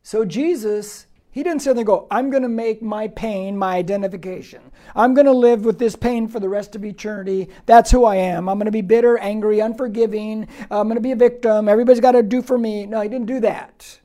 So 0.03 0.25
Jesus 0.25 1.07
he 1.33 1.45
didn't 1.45 1.63
sit 1.63 1.77
there 1.77 1.85
go, 1.85 2.09
I'm 2.11 2.31
going 2.31 2.43
to 2.43 2.49
make 2.49 2.83
my 2.83 3.07
pain 3.07 3.57
my 3.57 3.77
identification. 3.77 4.61
I'm 4.97 5.15
going 5.15 5.27
to 5.27 5.33
live 5.33 5.65
with 5.65 5.79
this 5.79 5.95
pain 5.95 6.27
for 6.27 6.41
the 6.41 6.49
rest 6.49 6.75
of 6.75 6.85
eternity. 6.85 7.49
That's 7.67 7.91
who 7.91 8.05
I 8.05 8.17
am. 8.17 8.49
I'm 8.49 8.59
going 8.59 8.67
to 8.67 8.73
be 8.73 8.83
bitter, 8.83 9.17
angry, 9.19 9.61
unforgiving. 9.61 10.49
I'm 10.71 10.89
going 10.89 10.97
to 10.97 11.03
be 11.03 11.13
a 11.13 11.17
victim. 11.17 11.69
Everybody's 11.69 12.01
got 12.01 12.13
to 12.13 12.25
do 12.25 12.43
for 12.43 12.59
me. 12.59 12.85
No, 12.85 13.01
he 13.01 13.09
didn't 13.09 13.27
do 13.27 13.39
that. 13.41 14.01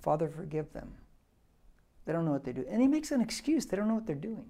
Father, 0.00 0.28
forgive 0.28 0.72
them. 0.72 0.92
They 2.06 2.12
don't 2.12 2.24
know 2.24 2.30
what 2.30 2.44
they 2.44 2.52
do. 2.52 2.64
And 2.70 2.80
he 2.80 2.88
makes 2.88 3.10
an 3.10 3.20
excuse. 3.20 3.66
They 3.66 3.76
don't 3.76 3.88
know 3.88 3.94
what 3.94 4.06
they're 4.06 4.14
doing. 4.14 4.46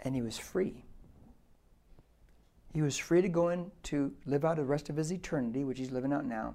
And 0.00 0.14
he 0.14 0.22
was 0.22 0.38
free. 0.38 0.84
He 2.72 2.82
was 2.82 2.96
free 2.96 3.22
to 3.22 3.28
go 3.28 3.48
in 3.48 3.72
to 3.84 4.12
live 4.26 4.44
out 4.44 4.56
the 4.56 4.64
rest 4.64 4.90
of 4.90 4.96
his 4.96 5.12
eternity, 5.12 5.64
which 5.64 5.78
he's 5.78 5.90
living 5.90 6.12
out 6.12 6.26
now, 6.26 6.54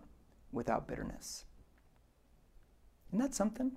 without 0.51 0.87
bitterness. 0.87 1.43
Isn't 3.09 3.19
that 3.19 3.33
something? 3.33 3.73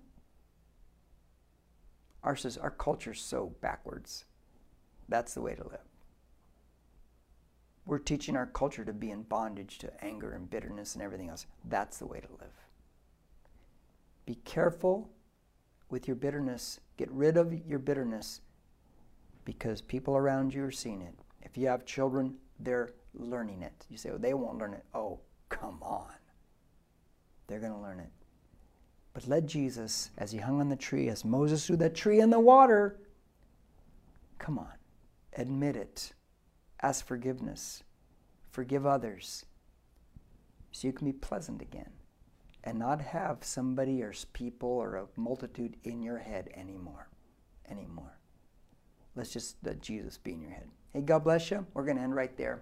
Our, 2.23 2.37
our 2.61 2.71
culture's 2.71 3.21
so 3.21 3.55
backwards. 3.61 4.27
That's 5.09 5.35
the 5.35 5.41
way 5.41 5.55
to 5.55 5.65
live. 5.65 5.81
We're 7.87 7.99
teaching 7.99 8.37
our 8.37 8.47
culture 8.47 8.85
to 8.85 8.93
be 8.93 9.13
in 9.13 9.23
bondage 9.23 9.79
to 9.79 10.05
anger 10.05 10.33
and 10.33 10.51
bitterness 10.51 10.95
and 10.95 11.03
everything 11.03 11.31
else. 11.31 11.47
That's 11.65 11.99
the 11.99 12.07
way 12.07 12.21
to 12.21 12.29
live. 12.33 12.53
Be 14.27 14.35
careful 14.45 15.09
with 15.89 16.09
your 16.09 16.17
bitterness. 16.17 16.81
Get 16.97 17.11
rid 17.13 17.37
of 17.37 17.55
your 17.67 17.79
bitterness 17.79 18.41
because 19.45 19.81
people 19.81 20.17
around 20.17 20.53
you 20.53 20.65
are 20.65 20.73
seeing 20.73 21.01
it. 21.01 21.15
If 21.43 21.57
you 21.57 21.69
have 21.69 21.87
children, 21.87 22.35
they're 22.59 22.91
learning 23.15 23.63
it. 23.63 23.87
You 23.89 23.97
say, 23.97 24.11
well, 24.11 24.19
they 24.19 24.35
won't 24.35 24.59
learn 24.59 24.75
it. 24.75 24.85
Oh, 24.93 25.21
come 25.49 25.79
on. 25.81 26.13
They're 27.47 27.61
going 27.61 27.73
to 27.73 27.79
learn 27.79 28.01
it. 28.01 28.11
But 29.15 29.29
let 29.29 29.47
Jesus, 29.47 30.11
as 30.19 30.33
he 30.33 30.39
hung 30.39 30.61
on 30.61 30.69
the 30.69 30.77
tree, 30.77 31.09
as 31.09 31.25
Moses 31.25 31.67
threw 31.67 31.77
that 31.77 31.95
tree 31.95 32.21
in 32.21 32.31
the 32.31 32.41
water, 32.41 32.99
come 34.39 34.59
on, 34.59 34.73
admit 35.35 35.77
it. 35.77 36.13
Ask 36.83 37.07
forgiveness. 37.07 37.83
Forgive 38.51 38.87
others. 38.87 39.45
So 40.73 40.87
you 40.87 40.93
can 40.93 41.07
be 41.07 41.13
pleasant 41.13 41.63
again 41.63 41.91
and 42.65 42.79
not 42.79 43.01
have 43.01 43.39
somebody 43.43 44.03
or 44.03 44.13
people 44.33 44.69
or 44.69 44.97
a 44.97 45.07
multitude 45.17 45.77
in 45.85 46.03
your 46.03 46.19
head 46.19 46.51
anymore. 46.55 47.09
Anymore. 47.71 48.19
Let's 49.15 49.33
just 49.33 49.57
let 49.65 49.81
Jesus 49.81 50.19
be 50.19 50.33
in 50.33 50.41
your 50.43 50.51
head. 50.51 50.69
Hey, 50.93 51.01
God 51.01 51.25
bless 51.25 51.51
you. 51.51 51.65
We're 51.75 51.85
going 51.85 51.97
to 51.97 52.03
end 52.03 52.15
right 52.15 52.37
there. 52.37 52.61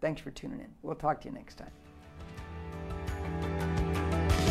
Thanks 0.00 0.20
for 0.20 0.30
tuning 0.30 0.60
in. 0.60 0.68
We'll 0.82 0.96
talk 0.96 1.20
to 1.22 1.28
you 1.28 1.34
next 1.34 1.56
time. 1.56 1.70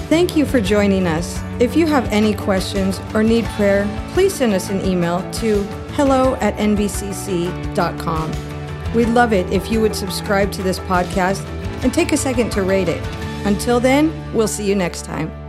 Thank 0.08 0.36
you 0.36 0.46
for 0.46 0.62
joining 0.62 1.08
us. 1.08 1.42
If 1.60 1.76
you 1.76 1.88
have 1.88 2.12
any 2.12 2.34
questions 2.34 3.00
or 3.14 3.24
need 3.24 3.46
prayer, 3.46 3.88
please 4.14 4.34
send 4.34 4.54
us 4.54 4.70
an 4.70 4.86
email 4.86 5.20
to 5.34 5.64
hello 5.94 6.36
at 6.36 6.56
nbcc.com. 6.58 8.55
We'd 8.96 9.10
love 9.10 9.34
it 9.34 9.52
if 9.52 9.70
you 9.70 9.82
would 9.82 9.96
subscribe 9.96 10.52
to 10.54 10.64
this 10.64 10.80
podcast 10.80 11.46
and 11.84 11.94
take 11.94 12.14
a 12.14 12.18
second 12.18 12.52
to 12.54 12.64
rate 12.64 12.88
it. 12.88 13.04
Until 13.46 13.80
then, 13.80 14.34
we'll 14.34 14.48
see 14.48 14.66
you 14.68 14.74
next 14.74 15.04
time. 15.04 15.45